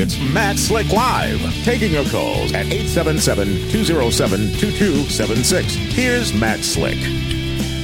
[0.08, 5.64] It's Matt Slick Live, taking your calls at 877-207-2276.
[5.94, 7.00] Here's Matt Slick.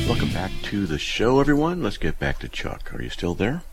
[0.08, 1.82] Welcome back to the show, everyone.
[1.82, 2.94] Let's get back to Chuck.
[2.94, 3.64] Are you still there?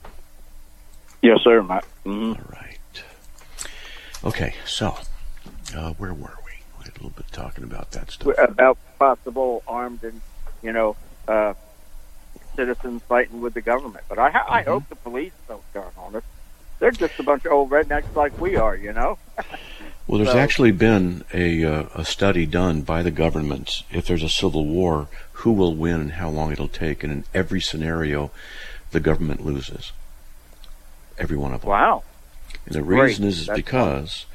[1.20, 1.84] Yes, sir, Matt.
[2.06, 2.38] Mhm.
[2.38, 2.78] All right.
[4.24, 4.96] Okay, so
[5.76, 6.52] uh, where were we?
[6.78, 8.34] We had a little bit talking about that stuff.
[8.38, 10.22] About possible armed and,
[10.62, 10.96] you know,
[11.28, 11.52] uh,
[12.56, 14.06] citizens fighting with the government.
[14.08, 14.30] But I, I
[14.62, 14.70] Mm-hmm.
[14.70, 16.22] hope the police don't turn on us.
[16.78, 19.18] They're just a bunch of old rednecks like we are, you know?
[20.06, 23.82] Well, there's So- actually been a, uh, a study done by the government.
[23.90, 27.02] If there's a civil war, who will win and how long it'll take?
[27.02, 28.30] And in every scenario,
[28.92, 29.92] the government loses.
[31.18, 31.70] Every one of them.
[31.70, 32.04] Wow.
[32.64, 33.02] And the Great.
[33.02, 34.26] reason is, is That's because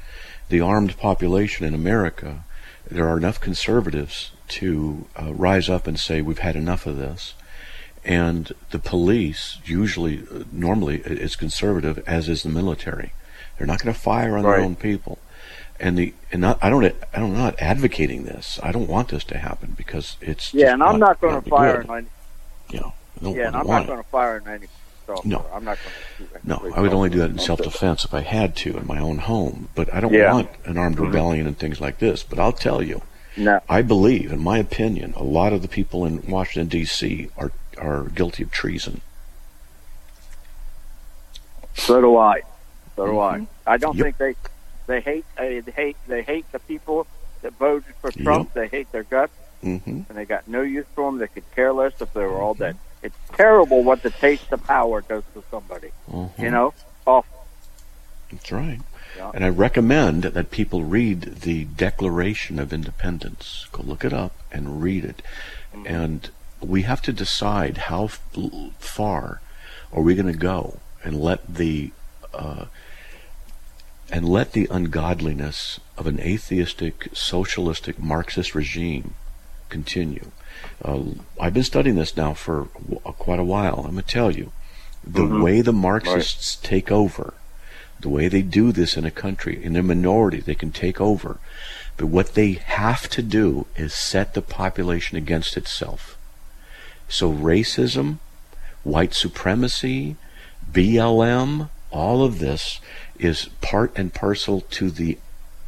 [0.48, 2.44] the armed population in America,
[2.90, 7.34] there are enough conservatives to uh, rise up and say, we've had enough of this.
[8.04, 13.12] And the police, usually, uh, normally, i- is conservative, as is the military.
[13.56, 14.56] They're not going to fire on Right.
[14.56, 15.18] their own people.
[15.80, 18.60] And the and not, I don't I don't I'm not advocating this.
[18.62, 21.78] I don't want this to happen because it's Yeah, and I'm not going to fire
[21.82, 21.90] good.
[21.90, 22.06] on any.
[22.70, 24.66] You know, Yeah, and I'm not going to fire on any.
[25.06, 25.30] Software.
[25.30, 25.44] No.
[25.52, 25.78] I'm not
[26.18, 26.48] going to.
[26.48, 29.18] No, I would only do that in self-defense if I had to in my own
[29.18, 29.68] home.
[29.74, 30.32] But I don't Yeah.
[30.32, 31.06] want an armed Mhm.
[31.06, 32.22] rebellion and things like this.
[32.22, 33.02] But I'll tell you,
[33.36, 33.60] No.
[33.68, 37.28] I believe, in my opinion, a lot of the people in Washington D.C.
[37.36, 39.00] are are guilty of treason.
[41.76, 42.42] So do I.
[42.96, 43.46] So do I.
[43.66, 44.04] I don't Mm-hmm.
[44.06, 44.16] Yep.
[44.16, 44.34] think they
[44.86, 47.06] they hate they hate they hate the people
[47.42, 48.52] that voted for Trump.
[48.54, 49.90] They hate their guts, Mm-hmm.
[50.08, 51.18] and they got no use for them.
[51.18, 52.76] They could care less if they were all dead.
[53.02, 55.90] It's terrible what the taste of power does to somebody.
[56.10, 56.38] Mhm.
[56.38, 56.74] You know,
[57.06, 57.44] awful.
[58.30, 58.80] That's right.
[59.16, 59.30] Yeah.
[59.34, 63.66] And I recommend that people read the Declaration of Independence.
[63.72, 65.22] Go look it up and read it.
[65.74, 65.86] Mm-hmm.
[65.86, 66.30] And
[66.60, 68.20] we have to decide how f-
[68.78, 69.40] far
[69.92, 71.92] are we going to go and let the
[72.32, 72.66] uh,
[74.10, 79.14] and let the ungodliness of an atheistic, socialistic, Marxist regime
[79.68, 80.30] continue.
[80.84, 81.00] Uh,
[81.40, 83.76] I've been studying this now for w- quite a while.
[83.80, 84.52] I'm going to tell you
[85.02, 85.42] the Mhm.
[85.42, 87.34] way the Marxists take over
[88.00, 91.38] the way they do this in a country, in a minority, they can take over.
[91.96, 96.13] But what they have to do is set the population against itself.
[97.08, 98.18] So racism,
[98.82, 100.16] white supremacy,
[100.70, 102.80] BLM, all of this
[103.18, 105.18] is part and parcel to the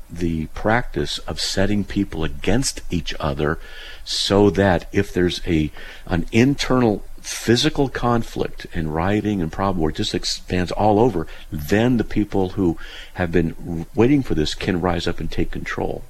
[0.09, 3.59] the practice of setting people against each other
[4.05, 5.70] so that if there's a
[6.07, 11.97] an internal physical conflict and rioting and problem where it just expands all over, then
[11.97, 12.78] the people who
[13.14, 16.05] have been waiting for this can rise up and take control.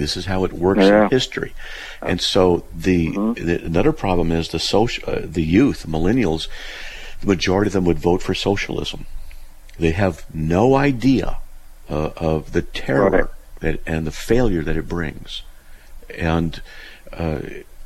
[0.00, 1.04] This is how it works Yeah.
[1.04, 1.52] in history,
[2.00, 3.10] and so the,
[3.46, 6.48] the another problem is the social, uh, the youth, millennials.
[7.20, 9.04] The majority of them would vote for socialism.
[9.78, 11.36] They have no idea
[11.90, 13.24] uh, of the terror Right.
[13.60, 15.42] that and the failure that it brings.
[16.18, 16.62] And
[17.12, 17.40] uh,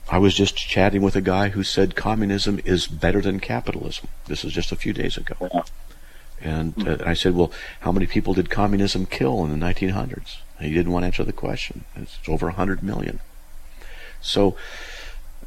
[0.08, 4.06] I was just chatting with a guy who said communism is better than capitalism.
[4.26, 5.36] This was just a few days ago.
[6.40, 7.50] And uh, I said, well,
[7.80, 10.36] how many people did communism kill in the 1900s?
[10.60, 11.84] He didn't want to answer the question.
[11.96, 13.20] It's over 100 million.
[14.20, 14.56] So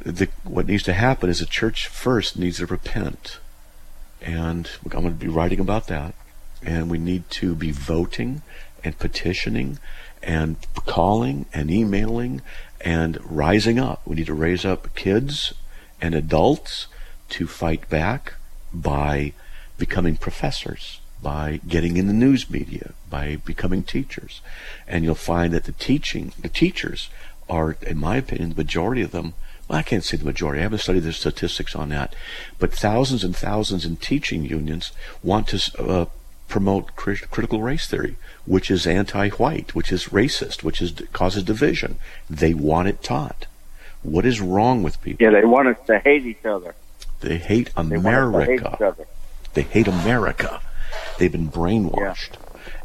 [0.03, 3.39] the, what needs to happen is the church first needs to repent.
[4.21, 6.13] And I'm going to be writing about that.
[6.61, 8.41] And we need to be voting
[8.83, 9.79] and petitioning
[10.23, 12.41] and calling and emailing
[12.81, 14.01] and rising up.
[14.05, 15.53] We need to raise up kids
[16.01, 16.87] and adults
[17.29, 18.33] to fight back
[18.73, 19.33] by
[19.77, 24.39] becoming professors, by getting in the news media, by becoming teachers.
[24.87, 27.09] And you'll find that the teaching, the teachers
[27.49, 29.33] are, in my opinion, the majority of them,
[29.67, 32.15] well, I can't say the majority, I haven't studied the statistics on that,
[32.59, 36.05] but thousands and thousands in teaching unions want to uh,
[36.47, 38.15] promote crit- critical race theory,
[38.45, 41.99] which is anti-white, which is racist, which is causes division.
[42.29, 43.47] They want it taught.
[44.01, 45.25] What is wrong with people?
[45.25, 46.73] Yeah, they want us to hate each other.
[47.19, 48.77] They hate They us to hate each America.
[48.81, 49.07] other.
[49.55, 50.61] They hate America.
[51.17, 52.31] They've been brainwashed.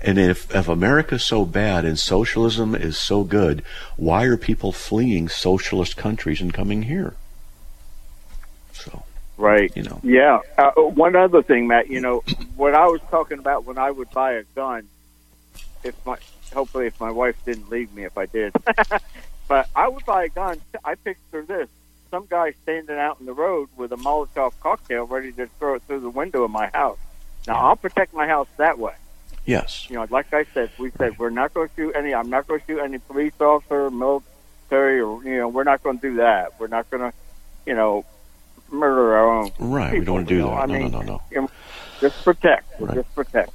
[0.01, 3.63] And if, if America's so bad and socialism is so good,
[3.97, 7.15] why are people fleeing socialist countries and coming here?
[8.73, 9.05] So,
[9.37, 9.75] Right.
[9.77, 10.01] you know.
[10.03, 10.41] Yeah.
[10.59, 11.89] Uh, one other thing, Matt.
[11.89, 12.23] You know
[12.57, 14.89] what I was talking about when I would buy a gun.
[15.85, 16.17] If my
[16.53, 18.53] hopefully if my wife didn't leave me if I did,
[19.49, 20.61] but I would buy a gun.
[20.85, 21.69] I picture this:
[22.11, 25.83] some guy standing out in the road with a Molotov cocktail ready to throw it
[25.89, 26.99] through the window of my house.
[27.47, 28.95] Now I'll protect my house that way.
[29.45, 29.87] Yes.
[29.91, 32.15] You know, like I said, we said we're not going to shoot any.
[32.15, 35.99] I'm not going to shoot any police officer, military, or you know, we're not going
[35.99, 36.61] to do that.
[36.61, 37.17] We're not going to,
[37.67, 38.05] you know,
[38.71, 39.51] murder our own.
[39.59, 39.93] Right.
[39.93, 40.63] we don't want to do you know, that.
[40.63, 41.51] I no, mean, no, no, no.
[42.01, 42.81] Just protect.
[42.81, 42.95] Right.
[42.95, 43.51] Just protect.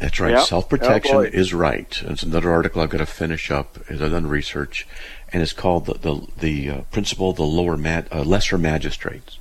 [0.00, 0.32] That's right.
[0.32, 0.44] Yep.
[0.44, 2.02] Self protection Oh, is right.
[2.02, 4.86] It's another article I've got to finish up I've done research,
[5.32, 9.38] and it's called the the, the uh, principle of the lower mag, uh, lesser magistrates,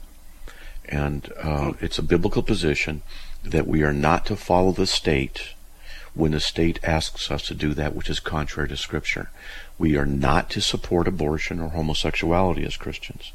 [0.85, 3.01] and uh, it's a biblical position
[3.45, 5.49] that we are not to follow the state
[6.13, 9.29] when the state asks us to do that which is contrary to Scripture.
[9.77, 13.33] We are not to support abortion or homosexuality as Christians.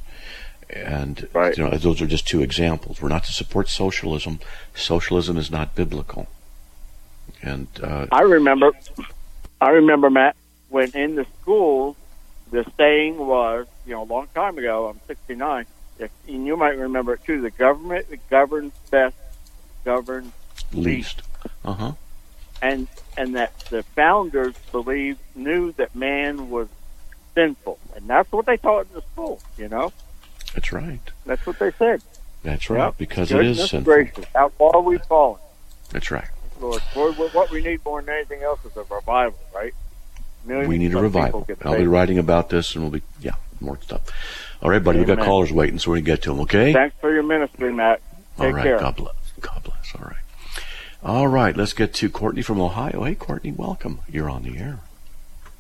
[0.71, 1.57] And Right.
[1.57, 3.03] you know, those are just two examples.
[3.03, 4.41] We're not to support socialism.
[4.75, 6.29] Socialism is not biblical.
[7.43, 8.73] And uh, I remember
[9.61, 10.37] I remember Matt
[10.69, 11.97] when in the schools
[12.51, 14.89] the saying was, you know, a long time ago.
[14.89, 15.67] I'm 69.
[15.99, 17.43] If, and you might remember it too.
[17.43, 19.15] The government governs best
[19.85, 20.33] governs
[20.73, 21.23] least.
[21.65, 21.93] Uh huh.
[22.63, 26.69] And and that the founders believed knew that man was
[27.35, 29.41] sinful, and that's what they taught in the school.
[29.57, 29.93] You know.
[30.55, 31.01] That's right.
[31.27, 32.03] That's what they said.
[32.43, 32.99] That's right, Yep.
[32.99, 33.93] because Goodness it is sinful.
[33.93, 35.39] gracious, how far we've fallen.
[35.91, 36.27] That's right.
[36.61, 39.75] Lord, Lord, what- we need more than anything else is a revival, right?
[40.45, 41.47] Millions We need a revival.
[41.65, 44.03] I'll be writing about this, and we'll be yeah more stuff.
[44.63, 44.99] All right, buddy.
[44.99, 46.41] We got callers waiting, so we're gonna get to them.
[46.41, 46.73] Okay.
[46.73, 48.01] Thanks for your ministry, Matt.
[48.39, 48.63] Take All right.
[48.65, 48.79] care.
[48.79, 49.15] God bless.
[49.41, 49.95] God bless.
[49.95, 50.17] All right.
[51.03, 51.57] All right.
[51.57, 53.05] Let's get to Courtney from Ohio.
[53.05, 53.53] Hey, Courtney.
[53.53, 54.01] Welcome.
[54.09, 54.81] You're on the air.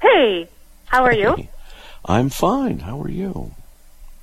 [0.00, 0.48] Hey,
[0.86, 1.48] how are you?
[2.04, 2.80] I'm fine.
[2.80, 3.52] How are you?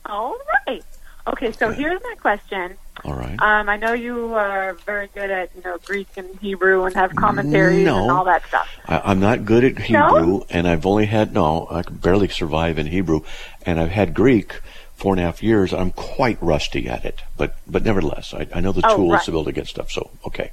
[0.06, 0.36] All
[0.68, 0.84] right.
[1.28, 2.76] Okay, so here's my question.
[3.04, 3.40] All right.
[3.40, 7.16] Um, I know you are very good at you know Greek and Hebrew and have
[7.16, 8.04] commentaries No.
[8.04, 8.68] and all that stuff.
[8.88, 10.08] I, I'm not good at No?
[10.16, 11.68] Hebrew, and I've only had no.
[11.70, 13.22] I can barely survive in Hebrew,
[13.66, 14.62] and I've had Greek
[14.98, 15.74] four and a half years.
[15.74, 19.24] I'm quite rusty at it, but but nevertheless, I, I know the Oh, tools right.
[19.24, 19.90] to be able to get stuff.
[19.92, 20.52] So okay,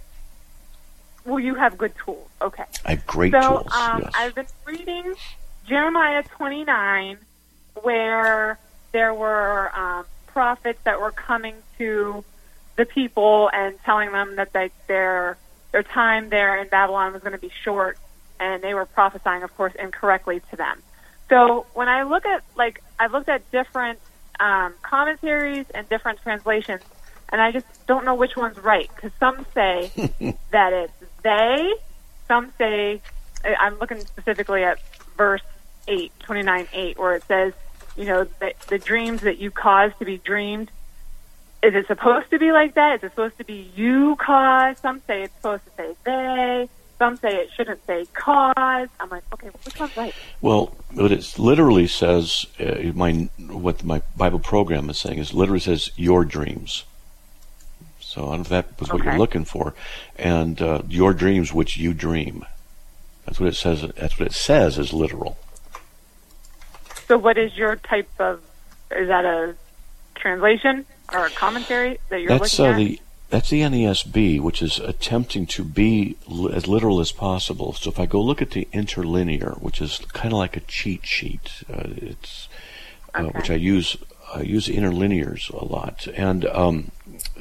[1.24, 2.28] Well, you have good tools.
[2.40, 2.64] Okay.
[2.84, 3.72] I have great so, tools.
[3.72, 4.12] um, yes.
[4.14, 5.14] I've been reading
[5.66, 7.16] Jeremiah 29,
[7.82, 8.58] where
[8.92, 12.22] there were um, prophets that were coming to
[12.76, 15.36] the people and telling them that they, their
[15.72, 17.98] their time there in Babylon was going to be short,
[18.38, 20.82] and they were prophesying, of course, incorrectly to them.
[21.30, 23.98] So when I look at like I've looked at different
[24.40, 26.82] um, commentaries and different translations,
[27.30, 29.90] and I just don't know which one's right because some say
[30.50, 31.74] that it's they,
[32.28, 33.00] some say
[33.44, 34.78] I'm looking specifically at
[35.16, 35.42] verse
[35.88, 37.52] 8, 29 8, where it says,
[37.96, 40.70] you know, the, the dreams that you cause to be dreamed.
[41.62, 42.96] Is it supposed to be like that?
[42.96, 44.78] Is it supposed to be you cause?
[44.78, 46.68] Some say it's supposed to say they.
[46.98, 48.88] Some say it shouldn't say cause.
[49.00, 50.14] I'm like, okay, well, which one's right?
[50.40, 55.60] Well, what it literally says, uh, my what my Bible program is saying is literally
[55.60, 56.84] says your dreams.
[58.00, 59.74] So I don't know if that was what you're looking for,
[60.16, 62.44] and uh, your dreams which you dream.
[63.26, 63.80] That's what it says.
[63.96, 65.36] That's what it says is literal.
[67.08, 68.40] So, what is your type of?
[68.92, 69.56] Is that a
[70.14, 72.76] translation or a commentary that you're that's looking uh, at?
[72.76, 73.00] the
[73.34, 77.72] that's the NASB, which is attempting to be li- as literal as possible.
[77.72, 81.04] So if I go look at the interlinear, which is kind of like a cheat
[81.04, 82.48] sheet, uh, it's
[83.12, 83.96] uh, which I use.
[84.32, 86.92] I use interlinears a lot, and um,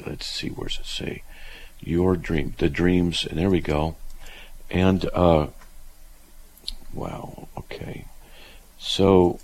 [0.04, 1.22] let's see, where does it say?
[1.78, 3.94] Your dream, the dreams, and there we go.
[4.72, 5.46] And uh,
[6.92, 8.06] wow, okay.
[8.78, 9.38] So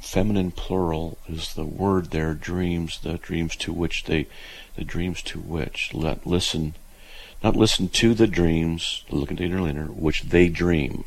[0.00, 4.26] feminine plural is the word there dreams the dreams to which they
[4.76, 6.74] the dreams to which let listen
[7.42, 11.04] not listen to the dreams look at the interlinear which they dream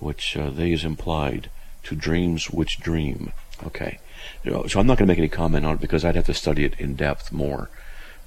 [0.00, 1.50] which uh, they is implied
[1.82, 3.32] to dreams which dream.
[3.64, 3.98] Okay.
[4.44, 6.64] So i'm not going to make any comment on it because i'd have to study
[6.64, 7.70] it in depth more.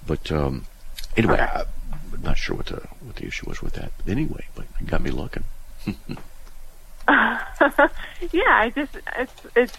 [0.05, 0.65] But um,
[1.15, 3.91] anyway i'm not sure what the what the issue was with that.
[3.97, 5.43] But anyway but it got me looking.
[8.31, 9.77] Yeah, I just it's it's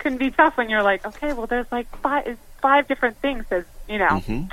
[0.00, 3.64] can be tough when you're like, okay, well, there's like five five different things as
[3.88, 4.46] you know Mm-hmm.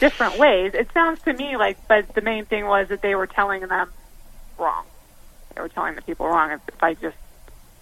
[0.00, 0.72] different ways.
[0.74, 3.90] It sounds to me like, but the main thing was that they were telling them
[4.58, 4.84] wrong.
[5.54, 6.50] They were telling the people wrong.
[6.52, 7.16] If, if I just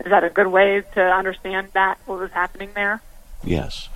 [0.05, 3.01] is that a good way to understand that what was happening there?
[3.43, 3.89] Yes.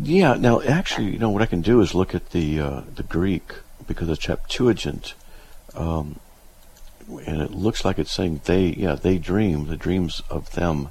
[0.00, 0.34] Yeah.
[0.34, 3.52] Now, actually, you know what I can do is look at the uh, the Greek
[3.86, 5.14] because the Septuagint,
[5.74, 6.18] um,
[7.26, 8.66] and it looks like it's saying they.
[8.68, 10.88] Yeah, they dream the dreams of them.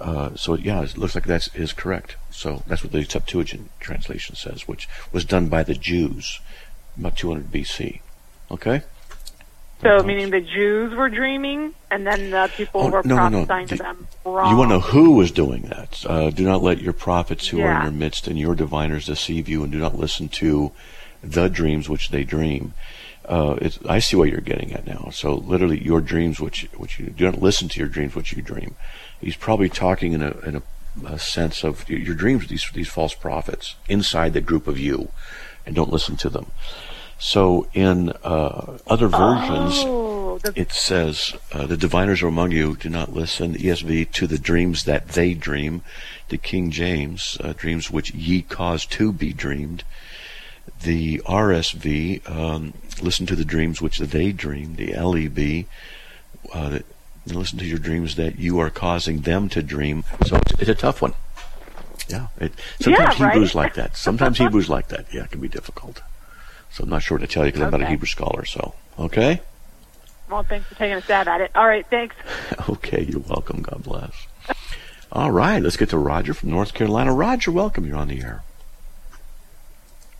[0.00, 2.16] Uh, so yeah, it looks like that is correct.
[2.30, 6.40] So that's what the Septuagint translation says, which was done by the Jews
[6.98, 8.00] about 200 BC.
[8.50, 8.82] Okay.
[9.82, 13.46] So meaning the Jews were dreaming, and then the people Oh, were no, no, no.
[13.46, 14.50] prophesying to them wrong.
[14.50, 16.04] You want to know who was doing that?
[16.08, 19.48] Uh, do not let your prophets who are in your midst and your diviners deceive
[19.48, 20.72] you, and do not listen to
[21.22, 22.72] the dreams which they dream.
[23.26, 25.08] Uh, it's, I see what you're getting at now.
[25.12, 28.42] So literally, your dreams which which you do not listen to your dreams which you
[28.42, 28.76] dream.
[29.24, 30.62] He's probably talking in a in a,
[31.14, 32.46] a sense of your, dreams.
[32.46, 35.08] These these false prophets inside the group of you,
[35.64, 36.50] and don't listen to them.
[37.18, 42.76] So in uh, other versions, Oh, the- it says, uh, "The diviners are among you.
[42.76, 45.82] Do not listen." ESV to the dreams that they dream.
[46.28, 49.84] The King James uh, dreams which ye cause to be dreamed.
[50.82, 54.76] The RSV um, listen to the dreams which they dream.
[54.76, 55.66] The LEB
[57.26, 60.04] that- listen to your dreams that you are causing them to dream.
[60.26, 61.14] So it's, it's a tough one.
[62.08, 63.32] Yeah, it, sometimes Yeah, right?
[63.32, 63.96] Hebrews like that.
[63.96, 65.06] Sometimes Hebrews like that.
[65.12, 66.02] Yeah, it can be difficult.
[66.70, 68.44] So I'm not sure what to tell you because I'm not a Hebrew scholar.
[68.44, 69.40] So okay.
[70.28, 71.50] Well, thanks for taking a stab at it.
[71.54, 72.16] All right, thanks.
[72.68, 73.62] okay, you're welcome.
[73.62, 74.26] God bless.
[75.12, 77.12] All right, let's get to Roger from North Carolina.
[77.12, 77.86] Roger, welcome.
[77.86, 78.42] You're on the air.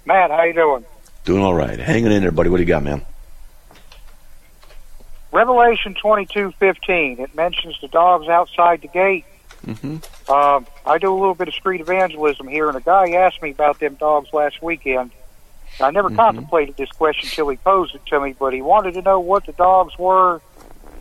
[0.07, 0.85] Matt, how you doing?
[1.25, 1.79] Doing all right.
[1.79, 2.51] Hanging in there, buddy.
[2.51, 3.05] What do you got, man?
[5.35, 7.19] Revelation twenty two fifteen.
[7.19, 9.25] It mentions the dogs outside the gate.
[9.67, 10.33] Mm-hmm.
[10.33, 13.51] Um, I do a little bit of street evangelism here, and a guy asked me
[13.51, 15.11] about them dogs last weekend.
[15.81, 16.17] I never Mm-hmm.
[16.17, 19.45] contemplated this question till he posed it to me, but he wanted to know what
[19.45, 20.41] the dogs were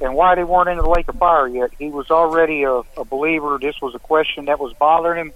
[0.02, 1.70] and why they weren't in the lake of fire yet.
[1.78, 3.60] He was already a, a believer.
[3.62, 5.34] This was a question that was bothering him.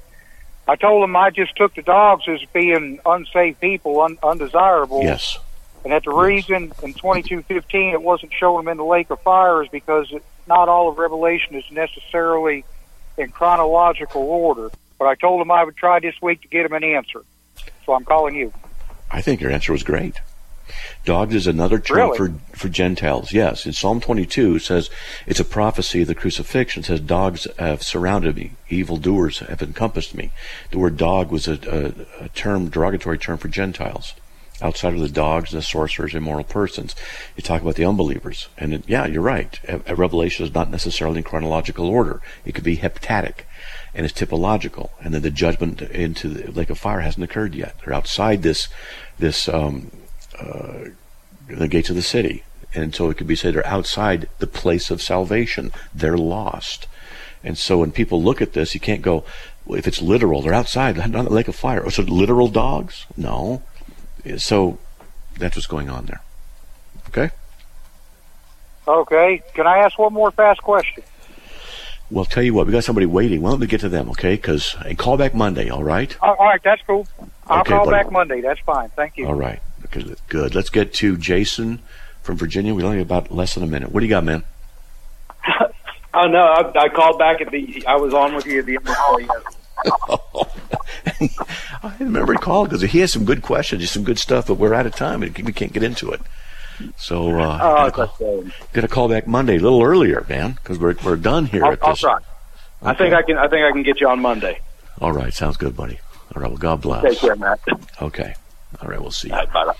[0.67, 5.03] I told him I just took the dogs as being unsafe people, un, undesirable.
[5.03, 5.37] Yes.
[5.87, 9.63] And that the reason in 2215 it wasn't showing them in the lake of fire
[9.63, 12.65] is because it, not all of Revelation is necessarily
[13.17, 14.69] in chronological order.
[14.99, 17.23] But I told him I would try this week to get him an answer.
[17.85, 18.51] So I'm calling you.
[19.09, 20.15] I think your answer was great.
[21.05, 22.17] Dogs is another term Really?
[22.17, 23.31] for for Gentiles.
[23.31, 24.89] Yes, in Psalm 22 it says
[25.25, 26.81] it's a prophecy of the crucifixion.
[26.83, 30.31] It says dogs have surrounded me, evil doers have encompassed me.
[30.71, 31.53] The word dog was a,
[32.21, 34.13] a, a term, derogatory term for Gentiles.
[34.61, 36.95] Outside of the dogs, the sorcerers, immoral persons,
[37.35, 39.59] you talk about the unbelievers, and it, yeah, you're right.
[39.67, 42.21] A, a revelation is not necessarily in chronological order.
[42.43, 43.45] It could be heptadic,
[43.93, 47.75] and it's typological, and then the judgment into the lake of fire hasn't occurred yet.
[47.79, 48.67] They're outside this
[49.19, 49.91] this um,
[50.39, 50.85] uh,
[51.47, 52.43] the gates of the city.
[52.73, 55.71] And so it could be said they're outside the place of salvation.
[55.95, 56.87] They're lost.
[57.43, 59.23] And so when people look at this, you can't go,
[59.69, 61.83] if it's literal, they're outside, not the lake of fire.
[61.85, 63.05] Oh, so literal dogs?
[63.15, 63.61] No.
[64.37, 64.77] So
[65.37, 66.21] that's what's going on there.
[67.09, 67.29] Okay?
[68.87, 69.41] Okay.
[69.53, 71.03] Can I ask one more fast question?
[72.09, 73.41] Well, tell you what, we got somebody waiting.
[73.41, 74.35] Why don't we get to them, okay?
[74.35, 76.15] Because and call back Monday, all right?
[76.21, 77.05] All all right, that's cool.
[77.47, 77.97] I'll Okay, call buddy.
[78.03, 78.39] back Monday.
[78.39, 78.89] That's fine.
[78.95, 79.27] Thank you.
[79.27, 79.59] All right.
[79.85, 80.55] Okay, good.
[80.55, 81.79] Let's get to Jason
[82.23, 82.73] from Virginia.
[82.73, 83.91] We only have about less than a minute.
[83.91, 84.43] What do you got, man?
[86.13, 87.83] Oh no, I, I called back at the.
[87.85, 89.19] I was on with you at the end of the call.
[89.21, 89.29] Yes.
[91.83, 94.73] I remember he called because he has some good questions, some good stuff, but we're
[94.73, 96.21] out of time and we can't get into it.
[96.97, 100.95] So uh, Oh, gotta, call, gotta call back Monday a little earlier, man, because we're
[101.03, 102.19] we're done here I'll, at I'll try.
[102.83, 103.37] I think I can.
[103.37, 104.61] I think I can get you on Monday.
[105.01, 105.99] All right, sounds good, buddy.
[106.35, 107.03] All right, well, God bless.
[107.03, 107.59] Take care, Matt.
[108.01, 108.35] Okay.
[108.81, 109.33] All right, we'll see you.
[109.53, 109.73] Bye.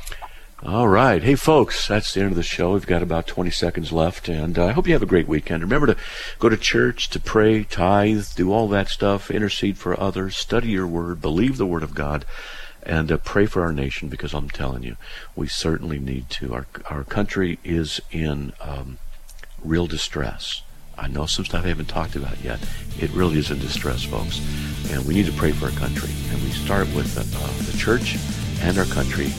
[0.65, 1.21] All right.
[1.21, 2.73] Hey, folks, that's the end of the show.
[2.73, 5.61] We've got about 20 seconds left, and uh, I hope you have a great weekend.
[5.61, 5.95] Remember to
[6.39, 10.87] go to church, to pray, tithe, do all that stuff, intercede for others, study your
[10.87, 12.25] word, believe the word of God,
[12.81, 14.97] and uh, pray for our nation because I'm telling you,
[15.35, 16.55] we certainly need to.
[16.55, 18.97] Our, our country is in um,
[19.63, 20.63] real distress.
[20.97, 22.59] I know some stuff I haven't talked about yet.
[22.99, 24.41] It really is in distress, folks.
[24.89, 26.09] And we need to pray for our country.
[26.31, 28.17] And we start with uh, the church
[28.63, 29.31] and our country.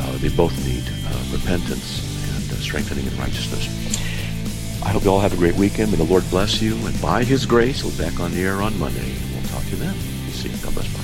[0.00, 2.02] Uh, they both need uh, repentance
[2.34, 3.66] and uh, strengthening in righteousness.
[4.84, 5.90] I hope you all have a great weekend.
[5.90, 6.76] May the Lord bless you.
[6.86, 9.12] And by His grace, we'll be back on the air on Monday.
[9.12, 9.94] And we'll talk to you then.
[10.30, 10.56] See you.
[10.58, 10.86] God bless.
[10.96, 11.02] Bye.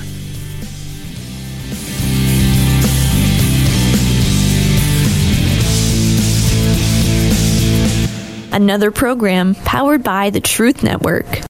[8.53, 11.41] Another program powered by the Truth Network.